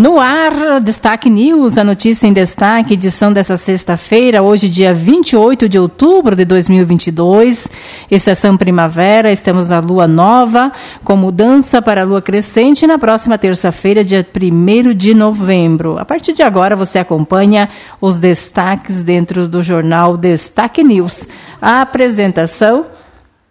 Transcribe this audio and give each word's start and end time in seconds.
No 0.00 0.18
ar, 0.18 0.80
Destaque 0.80 1.28
News, 1.28 1.76
a 1.76 1.84
notícia 1.84 2.26
em 2.26 2.32
destaque, 2.32 2.94
edição 2.94 3.30
dessa 3.30 3.58
sexta-feira, 3.58 4.42
hoje, 4.42 4.66
dia 4.66 4.94
28 4.94 5.68
de 5.68 5.78
outubro 5.78 6.34
de 6.34 6.46
2022, 6.46 7.68
estação 8.10 8.56
primavera, 8.56 9.30
estamos 9.30 9.68
na 9.68 9.78
lua 9.78 10.08
nova, 10.08 10.72
com 11.04 11.16
mudança 11.16 11.82
para 11.82 12.00
a 12.00 12.04
lua 12.04 12.22
crescente 12.22 12.86
na 12.86 12.98
próxima 12.98 13.36
terça-feira, 13.36 14.02
dia 14.02 14.26
1 14.26 14.94
de 14.94 15.12
novembro. 15.12 15.98
A 15.98 16.04
partir 16.06 16.32
de 16.32 16.42
agora, 16.42 16.74
você 16.74 16.98
acompanha 16.98 17.68
os 18.00 18.18
destaques 18.18 19.04
dentro 19.04 19.46
do 19.46 19.62
jornal 19.62 20.16
Destaque 20.16 20.82
News. 20.82 21.26
A 21.60 21.82
apresentação, 21.82 22.86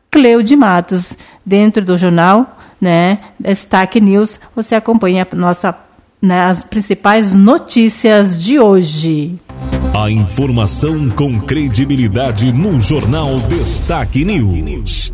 Cleude 0.09 0.55
Matos, 0.55 1.13
dentro 1.45 1.85
do 1.85 1.95
jornal 1.95 2.57
né, 2.81 3.19
Destaque 3.39 4.01
News, 4.01 4.39
você 4.55 4.73
acompanha 4.73 5.27
a 5.31 5.35
nossa 5.35 5.88
né, 6.21 6.41
as 6.41 6.63
principais 6.63 7.33
notícias 7.33 8.41
de 8.41 8.59
hoje. 8.59 9.35
A 9.93 10.09
informação 10.09 11.09
com 11.09 11.39
credibilidade 11.39 12.51
no 12.51 12.79
Jornal 12.79 13.39
Destaque 13.41 14.23
News. 14.23 15.13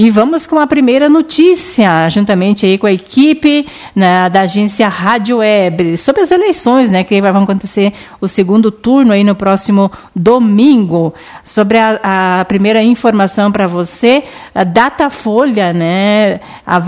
E 0.00 0.10
vamos 0.10 0.46
com 0.46 0.60
a 0.60 0.66
primeira 0.68 1.08
notícia, 1.08 2.08
juntamente 2.08 2.64
aí 2.64 2.78
com 2.78 2.86
a 2.86 2.92
equipe 2.92 3.66
né, 3.96 4.30
da 4.30 4.42
agência 4.42 4.86
Rádio 4.86 5.38
Web, 5.38 5.96
sobre 5.96 6.20
as 6.20 6.30
eleições, 6.30 6.88
né, 6.88 7.02
que 7.02 7.20
vai 7.20 7.32
acontecer 7.32 7.92
o 8.20 8.28
segundo 8.28 8.70
turno 8.70 9.12
aí 9.12 9.24
no 9.24 9.34
próximo 9.34 9.90
domingo. 10.14 11.12
Sobre 11.42 11.78
a, 11.78 12.40
a 12.40 12.44
primeira 12.44 12.80
informação 12.80 13.50
para 13.50 13.66
você, 13.66 14.22
a 14.54 14.62
Datafolha, 14.62 15.72
né, 15.72 16.38
a, 16.64 16.76
a, 16.76 16.80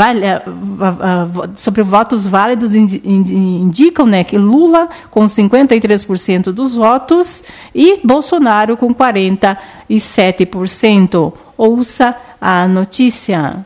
sobre 1.57 1.83
votos 1.83 2.29
válidos 2.29 2.77
indicam, 2.77 4.07
né, 4.07 4.23
que 4.23 4.39
Lula 4.39 4.89
com 5.11 5.25
53% 5.25 6.53
dos 6.53 6.77
votos 6.77 7.43
e 7.75 7.99
Bolsonaro 8.05 8.77
com 8.77 8.95
47%. 8.95 11.33
Ouça 11.59 12.15
a 12.41 12.67
notícia. 12.67 13.65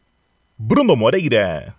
Bruno 0.59 0.97
Moreira. 0.97 1.75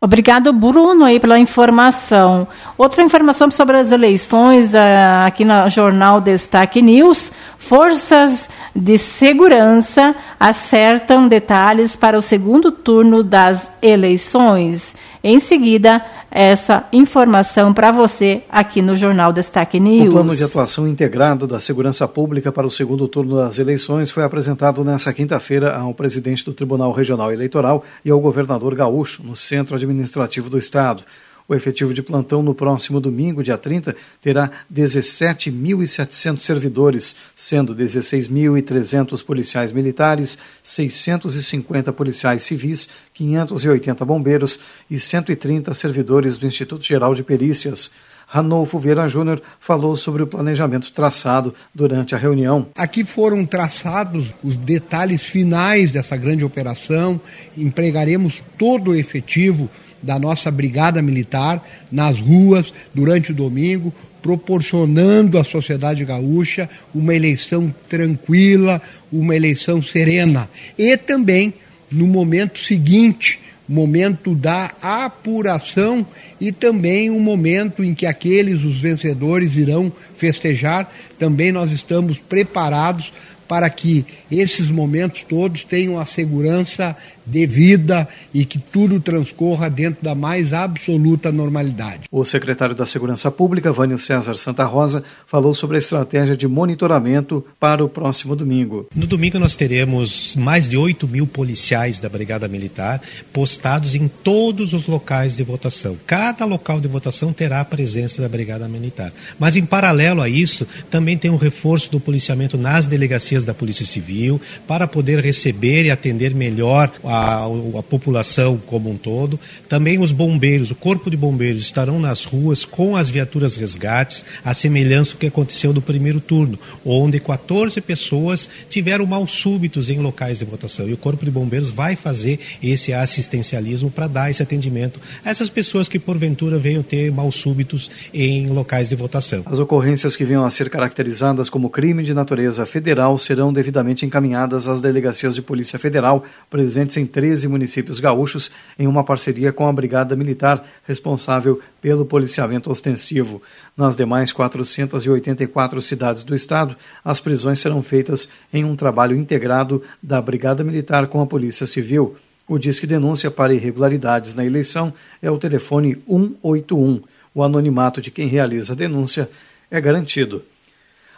Obrigado, 0.00 0.52
Bruno, 0.52 1.04
aí 1.04 1.20
pela 1.20 1.38
informação. 1.38 2.48
Outra 2.76 3.04
informação 3.04 3.52
sobre 3.52 3.76
as 3.76 3.92
eleições 3.92 4.74
uh, 4.74 4.78
aqui 5.24 5.44
no 5.44 5.68
Jornal 5.70 6.20
Destaque 6.20 6.82
News. 6.82 7.30
Forças 7.56 8.48
de 8.74 8.98
segurança 8.98 10.12
acertam 10.40 11.28
detalhes 11.28 11.94
para 11.94 12.18
o 12.18 12.22
segundo 12.22 12.72
turno 12.72 13.22
das 13.22 13.70
eleições. 13.80 14.96
Em 15.26 15.40
seguida, 15.40 16.04
essa 16.30 16.86
informação 16.92 17.72
para 17.72 17.90
você 17.90 18.42
aqui 18.46 18.82
no 18.82 18.94
Jornal 18.94 19.32
Destaque 19.32 19.80
News. 19.80 20.10
O 20.10 20.12
plano 20.12 20.36
de 20.36 20.44
atuação 20.44 20.86
integrado 20.86 21.46
da 21.46 21.58
segurança 21.60 22.06
pública 22.06 22.52
para 22.52 22.66
o 22.66 22.70
segundo 22.70 23.08
turno 23.08 23.36
das 23.36 23.58
eleições 23.58 24.10
foi 24.10 24.22
apresentado 24.22 24.84
nesta 24.84 25.14
quinta-feira 25.14 25.74
ao 25.74 25.94
presidente 25.94 26.44
do 26.44 26.52
Tribunal 26.52 26.92
Regional 26.92 27.32
Eleitoral 27.32 27.82
e 28.04 28.10
ao 28.10 28.20
governador 28.20 28.74
Gaúcho, 28.74 29.22
no 29.22 29.34
Centro 29.34 29.76
Administrativo 29.76 30.50
do 30.50 30.58
Estado. 30.58 31.04
O 31.46 31.54
efetivo 31.54 31.92
de 31.92 32.02
plantão 32.02 32.42
no 32.42 32.54
próximo 32.54 32.98
domingo, 32.98 33.42
dia 33.42 33.58
30, 33.58 33.94
terá 34.22 34.50
17.700 34.72 36.40
servidores, 36.40 37.14
sendo 37.36 37.76
16.300 37.76 39.22
policiais 39.22 39.70
militares, 39.70 40.38
650 40.62 41.92
policiais 41.92 42.44
civis, 42.44 42.88
580 43.12 44.02
bombeiros 44.06 44.58
e 44.90 44.98
130 44.98 45.74
servidores 45.74 46.38
do 46.38 46.46
Instituto 46.46 46.82
Geral 46.82 47.14
de 47.14 47.22
Perícias. 47.22 47.90
Ranolfo 48.26 48.78
Vieira 48.78 49.06
Júnior 49.06 49.42
falou 49.60 49.98
sobre 49.98 50.22
o 50.22 50.26
planejamento 50.26 50.90
traçado 50.92 51.54
durante 51.74 52.14
a 52.14 52.18
reunião. 52.18 52.68
Aqui 52.74 53.04
foram 53.04 53.44
traçados 53.44 54.32
os 54.42 54.56
detalhes 54.56 55.22
finais 55.22 55.92
dessa 55.92 56.16
grande 56.16 56.42
operação, 56.42 57.20
empregaremos 57.54 58.42
todo 58.56 58.92
o 58.92 58.96
efetivo 58.96 59.68
da 60.04 60.18
nossa 60.18 60.50
brigada 60.50 61.00
militar 61.00 61.64
nas 61.90 62.20
ruas 62.20 62.72
durante 62.92 63.32
o 63.32 63.34
domingo, 63.34 63.92
proporcionando 64.22 65.38
à 65.38 65.44
sociedade 65.44 66.04
gaúcha 66.04 66.68
uma 66.94 67.14
eleição 67.14 67.74
tranquila, 67.88 68.80
uma 69.12 69.34
eleição 69.34 69.82
serena. 69.82 70.48
E 70.78 70.96
também, 70.96 71.54
no 71.90 72.06
momento 72.06 72.58
seguinte, 72.58 73.40
momento 73.68 74.34
da 74.34 74.70
apuração 74.80 76.06
e 76.40 76.52
também 76.52 77.10
um 77.10 77.20
momento 77.20 77.82
em 77.82 77.94
que 77.94 78.04
aqueles, 78.04 78.62
os 78.62 78.76
vencedores, 78.76 79.56
irão 79.56 79.92
festejar. 80.14 80.92
Também 81.18 81.50
nós 81.50 81.70
estamos 81.72 82.18
preparados 82.18 83.12
para 83.48 83.68
que 83.68 84.04
esses 84.30 84.70
momentos 84.70 85.24
todos 85.28 85.64
tenham 85.64 85.98
a 85.98 86.04
segurança 86.04 86.96
devida 87.26 88.08
e 88.32 88.44
que 88.44 88.58
tudo 88.58 89.00
transcorra 89.00 89.68
dentro 89.68 90.02
da 90.02 90.14
mais 90.14 90.52
absoluta 90.52 91.32
normalidade. 91.32 92.02
O 92.10 92.24
secretário 92.24 92.74
da 92.74 92.86
Segurança 92.86 93.30
Pública, 93.30 93.72
Vânio 93.72 93.98
César 93.98 94.34
Santa 94.36 94.64
Rosa, 94.64 95.02
falou 95.26 95.54
sobre 95.54 95.76
a 95.76 95.78
estratégia 95.78 96.36
de 96.36 96.46
monitoramento 96.46 97.44
para 97.58 97.84
o 97.84 97.88
próximo 97.88 98.36
domingo. 98.36 98.86
No 98.94 99.06
domingo 99.06 99.38
nós 99.38 99.56
teremos 99.56 100.34
mais 100.36 100.68
de 100.68 100.76
8 100.76 101.06
mil 101.08 101.26
policiais 101.26 102.00
da 102.00 102.08
Brigada 102.08 102.48
Militar 102.48 103.00
postados 103.32 103.94
em 103.94 104.08
todos 104.08 104.72
os 104.72 104.86
locais 104.86 105.36
de 105.36 105.42
votação. 105.42 105.96
Cada 106.06 106.44
local 106.44 106.80
de 106.80 106.88
votação 106.88 107.32
terá 107.32 107.60
a 107.60 107.64
presença 107.64 108.20
da 108.20 108.28
Brigada 108.28 108.68
Militar. 108.68 109.12
Mas 109.38 109.56
em 109.56 109.64
paralelo 109.64 110.22
a 110.22 110.28
isso, 110.28 110.66
também 110.90 111.16
tem 111.16 111.30
um 111.30 111.36
reforço 111.36 111.90
do 111.90 112.00
policiamento 112.00 112.56
nas 112.56 112.86
delegacias 112.86 113.44
da 113.44 113.54
Polícia 113.54 113.86
Civil 113.86 114.40
para 114.66 114.86
poder 114.86 115.20
receber 115.20 115.84
e 115.84 115.90
atender 115.90 116.34
melhor 116.34 116.90
a 117.02 117.13
a, 117.14 117.78
a 117.78 117.82
população 117.82 118.60
como 118.66 118.90
um 118.90 118.96
todo. 118.96 119.38
Também 119.68 119.98
os 119.98 120.12
bombeiros, 120.12 120.70
o 120.70 120.74
corpo 120.74 121.10
de 121.10 121.16
bombeiros 121.16 121.62
estarão 121.62 121.98
nas 121.98 122.24
ruas 122.24 122.64
com 122.64 122.96
as 122.96 123.10
viaturas 123.10 123.56
resgates, 123.56 124.24
a 124.44 124.52
semelhança 124.54 125.14
do 125.14 125.18
que 125.18 125.26
aconteceu 125.26 125.72
no 125.72 125.80
primeiro 125.80 126.20
turno, 126.20 126.58
onde 126.84 127.20
14 127.20 127.80
pessoas 127.80 128.48
tiveram 128.68 129.06
mal 129.06 129.26
súbitos 129.26 129.88
em 129.88 129.98
locais 129.98 130.38
de 130.38 130.44
votação. 130.44 130.88
E 130.88 130.92
o 130.92 130.96
corpo 130.96 131.24
de 131.24 131.30
bombeiros 131.30 131.70
vai 131.70 131.96
fazer 131.96 132.38
esse 132.62 132.92
assistencialismo 132.92 133.90
para 133.90 134.06
dar 134.06 134.30
esse 134.30 134.42
atendimento 134.42 135.00
a 135.24 135.30
essas 135.30 135.48
pessoas 135.48 135.88
que 135.88 135.98
porventura 135.98 136.58
venham 136.58 136.82
ter 136.82 137.10
mal 137.10 137.30
súbitos 137.30 137.90
em 138.12 138.48
locais 138.48 138.88
de 138.88 138.96
votação. 138.96 139.42
As 139.46 139.58
ocorrências 139.58 140.16
que 140.16 140.24
venham 140.24 140.44
a 140.44 140.50
ser 140.50 140.70
caracterizadas 140.70 141.48
como 141.48 141.70
crime 141.70 142.02
de 142.02 142.14
natureza 142.14 142.66
federal 142.66 143.18
serão 143.18 143.52
devidamente 143.52 144.04
encaminhadas 144.06 144.66
às 144.66 144.80
delegacias 144.80 145.34
de 145.34 145.42
Polícia 145.42 145.78
Federal 145.78 146.24
presentes 146.50 146.96
em 146.96 147.03
em 147.04 147.06
13 147.06 147.46
municípios 147.46 148.00
gaúchos 148.00 148.50
em 148.78 148.86
uma 148.86 149.04
parceria 149.04 149.52
com 149.52 149.68
a 149.68 149.72
Brigada 149.72 150.16
Militar, 150.16 150.64
responsável 150.86 151.60
pelo 151.80 152.06
policiamento 152.06 152.70
ostensivo. 152.70 153.42
Nas 153.76 153.96
demais 153.96 154.32
484 154.32 155.80
cidades 155.82 156.24
do 156.24 156.34
estado, 156.34 156.74
as 157.04 157.20
prisões 157.20 157.60
serão 157.60 157.82
feitas 157.82 158.28
em 158.52 158.64
um 158.64 158.74
trabalho 158.74 159.14
integrado 159.14 159.82
da 160.02 160.20
Brigada 160.20 160.64
Militar 160.64 161.06
com 161.06 161.20
a 161.20 161.26
Polícia 161.26 161.66
Civil. 161.66 162.16
O 162.48 162.58
Disque 162.58 162.86
Denúncia 162.86 163.30
para 163.30 163.54
Irregularidades 163.54 164.34
na 164.34 164.44
Eleição 164.44 164.92
é 165.22 165.30
o 165.30 165.38
telefone 165.38 165.96
181. 166.06 167.02
O 167.34 167.42
anonimato 167.42 168.00
de 168.00 168.10
quem 168.10 168.28
realiza 168.28 168.72
a 168.72 168.76
denúncia 168.76 169.28
é 169.70 169.80
garantido. 169.80 170.42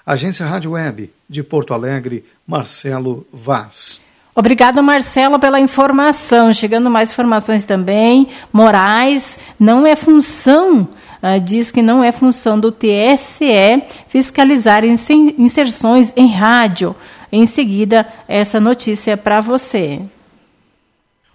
Agência 0.05 0.47
Rádio 0.47 0.73
Web 0.73 1.11
de 1.29 1.43
Porto 1.43 1.75
Alegre, 1.75 2.25
Marcelo 2.47 3.27
Vaz. 3.33 4.06
Obrigada, 4.39 4.83
Marcelo, 4.83 5.39
pela 5.39 5.59
informação. 5.59 6.53
Chegando 6.53 6.91
mais 6.91 7.11
informações 7.11 7.65
também. 7.65 8.29
Moraes 8.53 9.39
não 9.59 9.87
é 9.87 9.97
função, 9.97 10.87
uh, 11.23 11.41
diz 11.43 11.71
que 11.71 11.81
não 11.81 12.05
é 12.05 12.13
função 12.13 12.61
do 12.61 12.71
TSE 12.71 13.83
fiscalizar 14.09 14.85
inserções 14.85 16.13
em 16.15 16.27
rádio. 16.29 16.95
Em 17.33 17.47
seguida, 17.47 18.07
essa 18.29 18.61
notícia 18.61 19.17
para 19.17 19.41
você. 19.41 20.03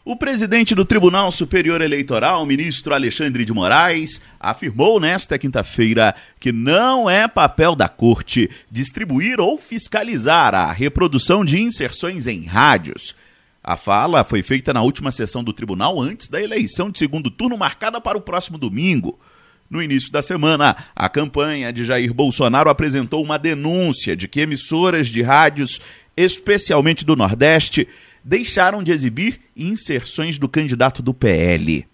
O 0.03 0.15
presidente 0.15 0.73
do 0.73 0.83
Tribunal 0.83 1.31
Superior 1.31 1.79
Eleitoral, 1.79 2.43
ministro 2.43 2.95
Alexandre 2.95 3.45
de 3.45 3.53
Moraes, 3.53 4.19
afirmou 4.39 4.99
nesta 4.99 5.37
quinta-feira 5.37 6.15
que 6.39 6.51
não 6.51 7.07
é 7.07 7.27
papel 7.27 7.75
da 7.75 7.87
corte 7.87 8.49
distribuir 8.71 9.39
ou 9.39 9.59
fiscalizar 9.59 10.55
a 10.55 10.71
reprodução 10.71 11.45
de 11.45 11.61
inserções 11.61 12.25
em 12.25 12.45
rádios. 12.45 13.15
A 13.63 13.77
fala 13.77 14.23
foi 14.23 14.41
feita 14.41 14.73
na 14.73 14.81
última 14.81 15.11
sessão 15.11 15.43
do 15.43 15.53
tribunal 15.53 16.01
antes 16.01 16.27
da 16.27 16.41
eleição 16.41 16.89
de 16.89 16.97
segundo 16.97 17.29
turno 17.29 17.55
marcada 17.55 18.01
para 18.01 18.17
o 18.17 18.21
próximo 18.21 18.57
domingo. 18.57 19.19
No 19.69 19.83
início 19.83 20.11
da 20.11 20.23
semana, 20.23 20.75
a 20.95 21.07
campanha 21.09 21.71
de 21.71 21.85
Jair 21.85 22.11
Bolsonaro 22.11 22.71
apresentou 22.71 23.23
uma 23.23 23.37
denúncia 23.37 24.15
de 24.15 24.27
que 24.27 24.41
emissoras 24.41 25.09
de 25.09 25.21
rádios, 25.21 25.79
especialmente 26.17 27.05
do 27.05 27.15
Nordeste, 27.15 27.87
deixaram 28.23 28.83
de 28.83 28.91
exibir 28.91 29.39
inserções 29.55 30.37
do 30.37 30.47
candidato 30.47 31.01
do 31.01 31.13
PL. 31.13 31.85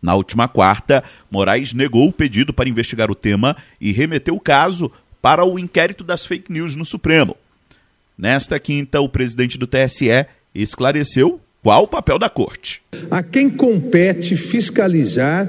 Na 0.00 0.14
última 0.14 0.48
quarta, 0.48 1.04
Moraes 1.30 1.72
negou 1.72 2.08
o 2.08 2.12
pedido 2.12 2.52
para 2.52 2.68
investigar 2.68 3.10
o 3.10 3.14
tema 3.14 3.56
e 3.80 3.92
remeteu 3.92 4.34
o 4.34 4.40
caso 4.40 4.90
para 5.20 5.44
o 5.44 5.58
inquérito 5.58 6.02
das 6.02 6.26
fake 6.26 6.52
news 6.52 6.74
no 6.74 6.84
Supremo. 6.84 7.36
Nesta 8.18 8.58
quinta, 8.58 9.00
o 9.00 9.08
presidente 9.08 9.56
do 9.56 9.66
TSE 9.66 10.26
esclareceu 10.54 11.40
qual 11.62 11.84
o 11.84 11.88
papel 11.88 12.18
da 12.18 12.28
corte. 12.28 12.82
A 13.10 13.22
quem 13.22 13.48
compete 13.48 14.36
fiscalizar 14.36 15.48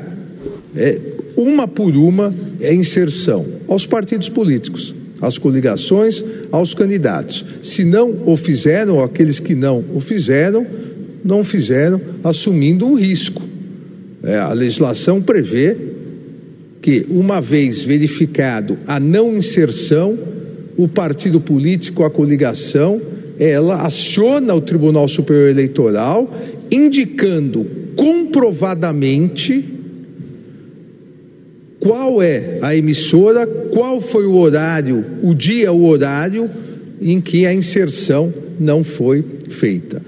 é, 0.75 1.01
uma 1.35 1.67
por 1.67 1.95
uma 1.95 2.33
a 2.61 2.71
inserção 2.71 3.59
aos 3.67 3.85
partidos 3.85 4.29
políticos 4.29 4.95
às 5.23 5.37
coligações, 5.37 6.23
aos 6.51 6.73
candidatos. 6.73 7.45
Se 7.61 7.85
não 7.85 8.23
o 8.25 8.35
fizeram, 8.35 8.97
ou 8.97 9.03
aqueles 9.03 9.39
que 9.39 9.55
não 9.55 9.83
o 9.93 9.99
fizeram, 9.99 10.67
não 11.23 11.43
fizeram, 11.43 11.99
assumindo 12.23 12.85
o 12.85 12.95
risco. 12.95 13.41
É, 14.21 14.37
a 14.37 14.51
legislação 14.51 15.21
prevê 15.21 15.75
que, 16.81 17.05
uma 17.09 17.39
vez 17.39 17.81
verificado 17.81 18.77
a 18.85 18.99
não 18.99 19.35
inserção, 19.35 20.19
o 20.75 20.87
partido 20.87 21.39
político, 21.39 22.03
a 22.03 22.09
coligação, 22.09 23.01
ela 23.39 23.85
aciona 23.85 24.53
o 24.53 24.61
Tribunal 24.61 25.07
Superior 25.07 25.49
Eleitoral, 25.49 26.31
indicando 26.69 27.65
comprovadamente 27.95 29.72
qual 31.83 32.21
é 32.21 32.59
a 32.61 32.73
emissora, 32.73 33.45
qual 33.45 33.99
foi 33.99 34.25
o 34.25 34.37
horário, 34.37 35.05
o 35.21 35.35
dia, 35.35 35.73
o 35.73 35.85
horário 35.85 36.49
em 37.01 37.19
que 37.19 37.45
a 37.45 37.53
inserção 37.53 38.33
não 38.57 38.85
foi 38.85 39.21
feita. 39.49 40.01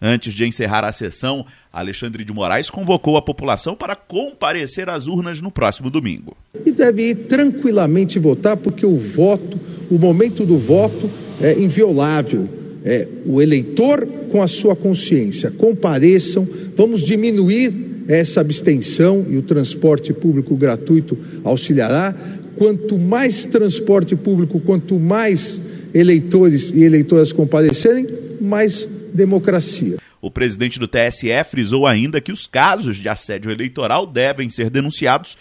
Antes 0.00 0.34
de 0.34 0.44
encerrar 0.44 0.84
a 0.84 0.92
sessão, 0.92 1.46
Alexandre 1.72 2.24
de 2.24 2.32
Moraes 2.32 2.68
convocou 2.68 3.16
a 3.16 3.22
população 3.22 3.74
para 3.74 3.96
comparecer 3.96 4.90
às 4.90 5.06
urnas 5.06 5.40
no 5.40 5.50
próximo 5.50 5.88
domingo. 5.88 6.36
E 6.66 6.70
deve 6.70 7.10
ir 7.10 7.14
tranquilamente 7.26 8.18
votar, 8.18 8.58
porque 8.58 8.84
o 8.84 8.98
voto, 8.98 9.58
o 9.90 9.98
momento 9.98 10.44
do 10.44 10.58
voto 10.58 11.08
é 11.40 11.58
inviolável. 11.58 12.46
É 12.84 13.08
o 13.24 13.40
eleitor 13.40 14.06
com 14.30 14.42
a 14.42 14.48
sua 14.48 14.76
consciência. 14.76 15.50
Compareçam, 15.52 16.46
vamos 16.76 17.00
diminuir 17.00 17.91
essa 18.08 18.40
abstenção 18.40 19.26
e 19.28 19.36
o 19.36 19.42
transporte 19.42 20.12
público 20.12 20.56
gratuito 20.56 21.16
auxiliará. 21.44 22.14
Quanto 22.56 22.98
mais 22.98 23.44
transporte 23.44 24.14
público, 24.14 24.60
quanto 24.60 24.98
mais 24.98 25.60
eleitores 25.94 26.70
e 26.70 26.82
eleitoras 26.82 27.32
comparecerem, 27.32 28.06
mais 28.40 28.88
democracia. 29.12 29.96
O 30.20 30.30
presidente 30.30 30.78
do 30.78 30.86
TSE 30.86 31.28
frisou 31.50 31.86
ainda 31.86 32.20
que 32.20 32.30
os 32.30 32.46
casos 32.46 32.98
de 32.98 33.08
assédio 33.08 33.50
eleitoral 33.50 34.06
devem 34.06 34.48
ser 34.48 34.70
denunciados, 34.70 35.36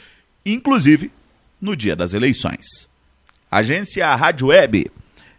inclusive 0.46 1.12
no 1.62 1.76
dia 1.76 1.96
das 1.96 2.14
eleições. 2.14 2.88
Agência 3.50 4.14
Rádio 4.16 4.48
Web 4.48 4.90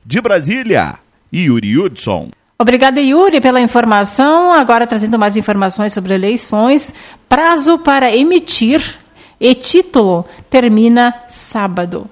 de 0.04 0.20
Brasília, 0.20 0.98
Yuri 1.34 1.78
Hudson. 1.78 2.30
Obrigada, 2.58 3.00
Yuri, 3.00 3.40
pela 3.40 3.60
informação. 3.60 4.52
Agora 4.52 4.86
trazendo 4.86 5.18
mais 5.18 5.36
informações 5.36 5.92
sobre 5.92 6.14
eleições. 6.14 6.94
Prazo 7.28 7.78
para 7.78 8.14
emitir 8.14 8.98
e 9.40 9.54
título 9.54 10.24
termina 10.48 11.14
sábado. 11.28 12.08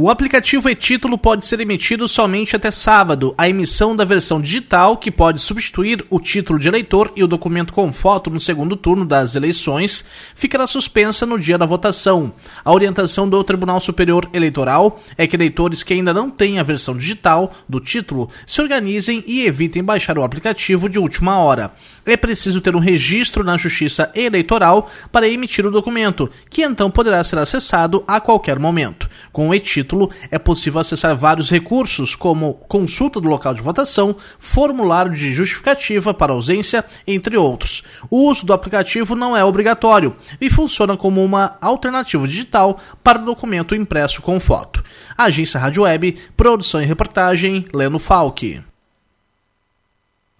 O 0.00 0.08
aplicativo 0.08 0.70
e-título 0.70 1.18
pode 1.18 1.44
ser 1.44 1.58
emitido 1.58 2.06
somente 2.06 2.54
até 2.54 2.70
sábado. 2.70 3.34
A 3.36 3.48
emissão 3.48 3.96
da 3.96 4.04
versão 4.04 4.40
digital, 4.40 4.96
que 4.96 5.10
pode 5.10 5.40
substituir 5.40 6.06
o 6.08 6.20
título 6.20 6.56
de 6.56 6.68
eleitor 6.68 7.10
e 7.16 7.24
o 7.24 7.26
documento 7.26 7.72
com 7.72 7.92
foto 7.92 8.30
no 8.30 8.38
segundo 8.38 8.76
turno 8.76 9.04
das 9.04 9.34
eleições, 9.34 10.04
ficará 10.36 10.68
suspensa 10.68 11.26
no 11.26 11.36
dia 11.36 11.58
da 11.58 11.66
votação. 11.66 12.32
A 12.64 12.72
orientação 12.72 13.28
do 13.28 13.42
Tribunal 13.42 13.80
Superior 13.80 14.30
Eleitoral 14.32 15.00
é 15.16 15.26
que 15.26 15.34
eleitores 15.34 15.82
que 15.82 15.94
ainda 15.94 16.14
não 16.14 16.30
têm 16.30 16.60
a 16.60 16.62
versão 16.62 16.96
digital 16.96 17.52
do 17.68 17.80
título 17.80 18.30
se 18.46 18.62
organizem 18.62 19.24
e 19.26 19.46
evitem 19.46 19.82
baixar 19.82 20.16
o 20.16 20.22
aplicativo 20.22 20.88
de 20.88 21.00
última 21.00 21.40
hora. 21.40 21.74
É 22.06 22.16
preciso 22.16 22.60
ter 22.60 22.76
um 22.76 22.78
registro 22.78 23.42
na 23.42 23.58
Justiça 23.58 24.12
Eleitoral 24.14 24.88
para 25.10 25.28
emitir 25.28 25.66
o 25.66 25.72
documento, 25.72 26.30
que 26.48 26.62
então 26.62 26.88
poderá 26.88 27.22
ser 27.24 27.38
acessado 27.38 28.04
a 28.06 28.20
qualquer 28.20 28.60
momento. 28.60 29.10
Com 29.32 29.48
o 29.48 29.54
e-título, 29.54 29.87
título, 29.88 30.10
é 30.30 30.38
possível 30.38 30.80
acessar 30.80 31.16
vários 31.16 31.50
recursos, 31.50 32.14
como 32.14 32.54
consulta 32.68 33.18
do 33.20 33.28
local 33.28 33.54
de 33.54 33.62
votação, 33.62 34.14
formulário 34.38 35.12
de 35.12 35.32
justificativa 35.32 36.12
para 36.12 36.32
ausência, 36.32 36.84
entre 37.06 37.36
outros. 37.36 37.82
O 38.10 38.28
uso 38.28 38.44
do 38.44 38.52
aplicativo 38.52 39.16
não 39.16 39.34
é 39.34 39.42
obrigatório 39.42 40.14
e 40.38 40.50
funciona 40.50 40.96
como 40.96 41.24
uma 41.24 41.56
alternativa 41.60 42.28
digital 42.28 42.78
para 43.02 43.20
o 43.20 43.24
documento 43.24 43.74
impresso 43.74 44.20
com 44.20 44.38
foto. 44.38 44.84
Agência 45.16 45.58
Rádio 45.58 45.84
Web, 45.84 46.16
produção 46.36 46.82
e 46.82 46.86
reportagem, 46.86 47.64
Leno 47.72 47.98
Falck. 47.98 48.62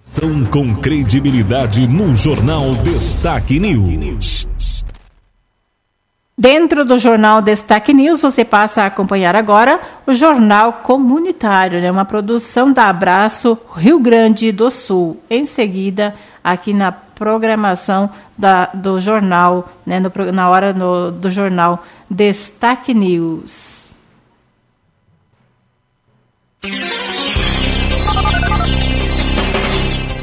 São 0.01 0.45
com 0.47 0.75
credibilidade 0.77 1.87
no 1.87 2.15
Jornal 2.15 2.75
Destaque 2.77 3.59
News. 3.59 4.49
Dentro 6.41 6.85
do 6.85 6.97
Jornal 6.97 7.43
Destaque 7.43 7.93
News, 7.93 8.23
você 8.23 8.45
passa 8.45 8.83
a 8.83 8.87
acompanhar 8.87 9.35
agora 9.35 9.81
o 10.07 10.15
Jornal 10.15 10.75
Comunitário, 10.85 11.81
né? 11.81 11.91
uma 11.91 12.05
produção 12.05 12.73
da 12.73 12.85
Abraço 12.85 13.59
Rio 13.75 13.99
Grande 13.99 14.53
do 14.53 14.71
Sul. 14.71 15.21
Em 15.29 15.45
seguida, 15.45 16.15
aqui 16.45 16.73
na 16.73 16.93
programação 16.93 18.09
da, 18.37 18.67
do 18.67 19.01
jornal, 19.01 19.69
né? 19.85 19.99
no, 19.99 20.13
na 20.33 20.49
hora 20.49 20.73
no, 20.73 21.11
do 21.11 21.29
Jornal 21.29 21.85
Destaque 22.09 22.95
News. 22.95 23.91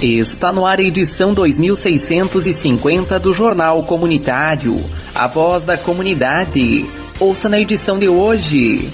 Está 0.02 0.52
no 0.52 0.66
ar 0.66 0.80
a 0.80 0.84
edição 0.84 1.34
2650 1.34 3.18
do 3.18 3.34
Jornal 3.34 3.82
Comunitário. 3.84 4.84
A 5.14 5.26
voz 5.26 5.64
da 5.64 5.78
comunidade. 5.78 6.86
Ouça 7.18 7.48
na 7.48 7.58
edição 7.58 7.98
de 7.98 8.10
hoje. 8.10 8.90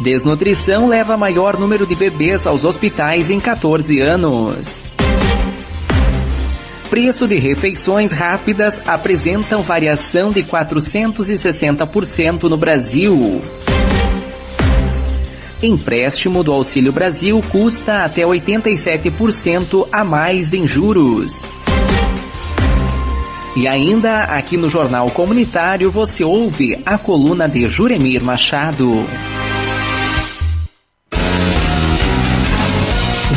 Desnutrição 0.00 0.88
leva 0.88 1.16
maior 1.16 1.56
número 1.56 1.86
de 1.86 1.94
bebês 1.94 2.48
aos 2.48 2.64
hospitais 2.64 3.30
em 3.30 3.38
14 3.38 4.00
anos. 4.00 4.82
Preço 6.88 7.28
de 7.28 7.36
refeições 7.36 8.10
rápidas 8.10 8.82
apresentam 8.88 9.62
variação 9.62 10.32
de 10.32 10.42
460% 10.42 12.48
no 12.48 12.56
Brasil. 12.56 13.40
Empréstimo 15.62 16.42
do 16.42 16.52
Auxílio 16.52 16.90
Brasil 16.90 17.42
custa 17.50 18.04
até 18.04 18.22
87% 18.22 19.86
a 19.92 20.02
mais 20.02 20.54
em 20.54 20.66
juros. 20.66 21.46
E 23.54 23.68
ainda 23.68 24.22
aqui 24.22 24.56
no 24.56 24.70
Jornal 24.70 25.10
Comunitário 25.10 25.90
você 25.90 26.24
ouve 26.24 26.80
a 26.86 26.96
coluna 26.96 27.46
de 27.46 27.68
Juremir 27.68 28.22
Machado. 28.22 29.04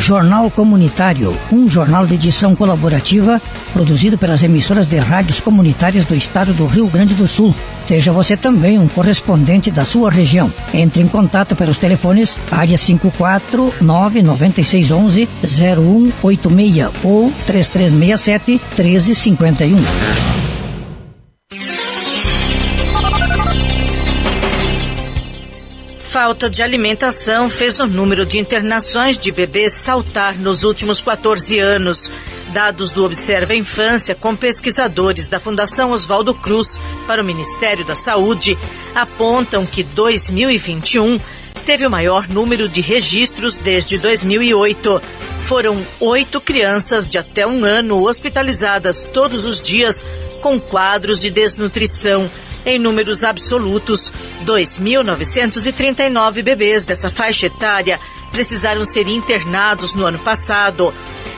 Jornal 0.04 0.50
Comunitário, 0.50 1.34
um 1.50 1.66
jornal 1.66 2.06
de 2.06 2.16
edição 2.16 2.54
colaborativa 2.54 3.40
produzido 3.72 4.18
pelas 4.18 4.42
emissoras 4.42 4.86
de 4.86 4.98
rádios 4.98 5.40
comunitárias 5.40 6.04
do 6.04 6.14
estado 6.14 6.52
do 6.52 6.66
Rio 6.66 6.86
Grande 6.88 7.14
do 7.14 7.26
Sul. 7.26 7.54
Seja 7.86 8.12
você 8.12 8.36
também 8.36 8.78
um 8.78 8.86
correspondente 8.86 9.70
da 9.70 9.86
sua 9.86 10.10
região. 10.10 10.52
Entre 10.74 11.02
em 11.02 11.08
contato 11.08 11.56
pelos 11.56 11.78
telefones 11.78 12.36
área 12.52 12.76
54 12.76 13.76
99611 13.80 15.26
0186 15.42 16.90
ou 17.02 17.32
3367 17.46 18.60
1351. 18.76 20.33
Falta 26.14 26.48
de 26.48 26.62
alimentação 26.62 27.50
fez 27.50 27.80
o 27.80 27.88
número 27.88 28.24
de 28.24 28.38
internações 28.38 29.18
de 29.18 29.32
bebês 29.32 29.72
saltar 29.72 30.38
nos 30.38 30.62
últimos 30.62 31.00
14 31.00 31.58
anos. 31.58 32.08
Dados 32.52 32.90
do 32.90 33.04
Observa 33.04 33.52
Infância 33.52 34.14
com 34.14 34.36
pesquisadores 34.36 35.26
da 35.26 35.40
Fundação 35.40 35.90
Oswaldo 35.90 36.32
Cruz 36.32 36.80
para 37.08 37.20
o 37.20 37.24
Ministério 37.24 37.84
da 37.84 37.96
Saúde 37.96 38.56
apontam 38.94 39.66
que 39.66 39.82
2021 39.82 41.18
teve 41.66 41.84
o 41.84 41.90
maior 41.90 42.28
número 42.28 42.68
de 42.68 42.80
registros 42.80 43.56
desde 43.56 43.98
2008. 43.98 45.02
Foram 45.48 45.84
oito 45.98 46.40
crianças 46.40 47.08
de 47.08 47.18
até 47.18 47.44
um 47.44 47.64
ano 47.64 48.06
hospitalizadas 48.06 49.02
todos 49.02 49.44
os 49.44 49.60
dias 49.60 50.06
com 50.40 50.60
quadros 50.60 51.18
de 51.18 51.28
desnutrição 51.28 52.30
em 52.66 52.78
números 52.78 53.22
absolutos, 53.22 54.12
2.939 54.44 56.42
bebês 56.42 56.82
dessa 56.82 57.10
faixa 57.10 57.46
etária 57.46 58.00
precisaram 58.30 58.84
ser 58.84 59.06
internados 59.06 59.94
no 59.94 60.06
ano 60.06 60.18
passado, 60.18 60.92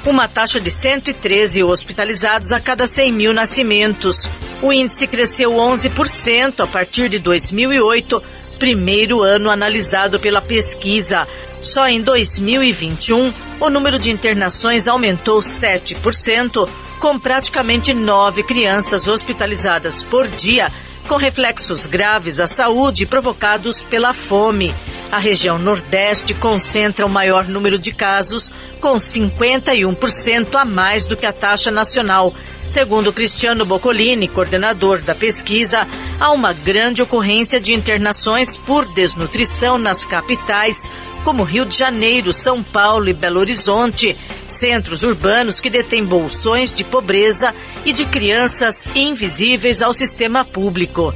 uma 0.06 0.26
taxa 0.26 0.58
de 0.58 0.70
113 0.70 1.62
hospitalizados 1.62 2.52
a 2.52 2.60
cada 2.60 2.86
100 2.86 3.12
mil 3.12 3.34
nascimentos. 3.34 4.30
O 4.62 4.72
índice 4.72 5.06
cresceu 5.06 5.50
11% 5.50 6.60
a 6.60 6.66
partir 6.66 7.10
de 7.10 7.18
2008, 7.18 8.22
primeiro 8.58 9.20
ano 9.20 9.50
analisado 9.50 10.18
pela 10.18 10.40
pesquisa. 10.40 11.28
Só 11.62 11.86
em 11.88 12.00
2021, 12.00 13.32
o 13.60 13.68
número 13.68 13.98
de 13.98 14.10
internações 14.10 14.88
aumentou 14.88 15.40
7%, 15.40 16.68
com 17.00 17.18
praticamente 17.18 17.92
nove 17.92 18.42
crianças 18.42 19.06
hospitalizadas 19.06 20.02
por 20.02 20.26
dia 20.28 20.72
com 21.06 21.16
reflexos 21.16 21.86
graves 21.86 22.40
à 22.40 22.46
saúde 22.46 23.06
provocados 23.06 23.82
pela 23.82 24.12
fome. 24.12 24.74
A 25.10 25.18
região 25.18 25.58
Nordeste 25.58 26.34
concentra 26.34 27.06
o 27.06 27.08
maior 27.08 27.46
número 27.46 27.78
de 27.78 27.92
casos, 27.92 28.52
com 28.80 28.96
51% 28.96 30.54
a 30.56 30.64
mais 30.64 31.06
do 31.06 31.16
que 31.16 31.24
a 31.24 31.32
taxa 31.32 31.70
nacional. 31.70 32.34
Segundo 32.66 33.12
Cristiano 33.12 33.64
Boccolini, 33.64 34.26
coordenador 34.26 35.00
da 35.00 35.14
pesquisa, 35.14 35.86
há 36.18 36.32
uma 36.32 36.52
grande 36.52 37.02
ocorrência 37.02 37.60
de 37.60 37.72
internações 37.72 38.56
por 38.56 38.84
desnutrição 38.92 39.78
nas 39.78 40.04
capitais, 40.04 40.90
como 41.22 41.44
Rio 41.44 41.64
de 41.64 41.76
Janeiro, 41.76 42.32
São 42.32 42.62
Paulo 42.62 43.08
e 43.08 43.12
Belo 43.12 43.38
Horizonte, 43.38 44.16
centros 44.52 45.02
urbanos 45.02 45.60
que 45.60 45.70
detêm 45.70 46.04
bolsões 46.04 46.72
de 46.72 46.84
pobreza 46.84 47.54
e 47.84 47.92
de 47.92 48.04
crianças 48.06 48.86
invisíveis 48.94 49.82
ao 49.82 49.92
sistema 49.92 50.44
público. 50.44 51.12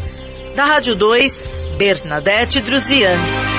Da 0.54 0.64
Rádio 0.64 0.94
2, 0.94 1.50
Bernadette 1.78 2.60
Druzian. 2.60 3.50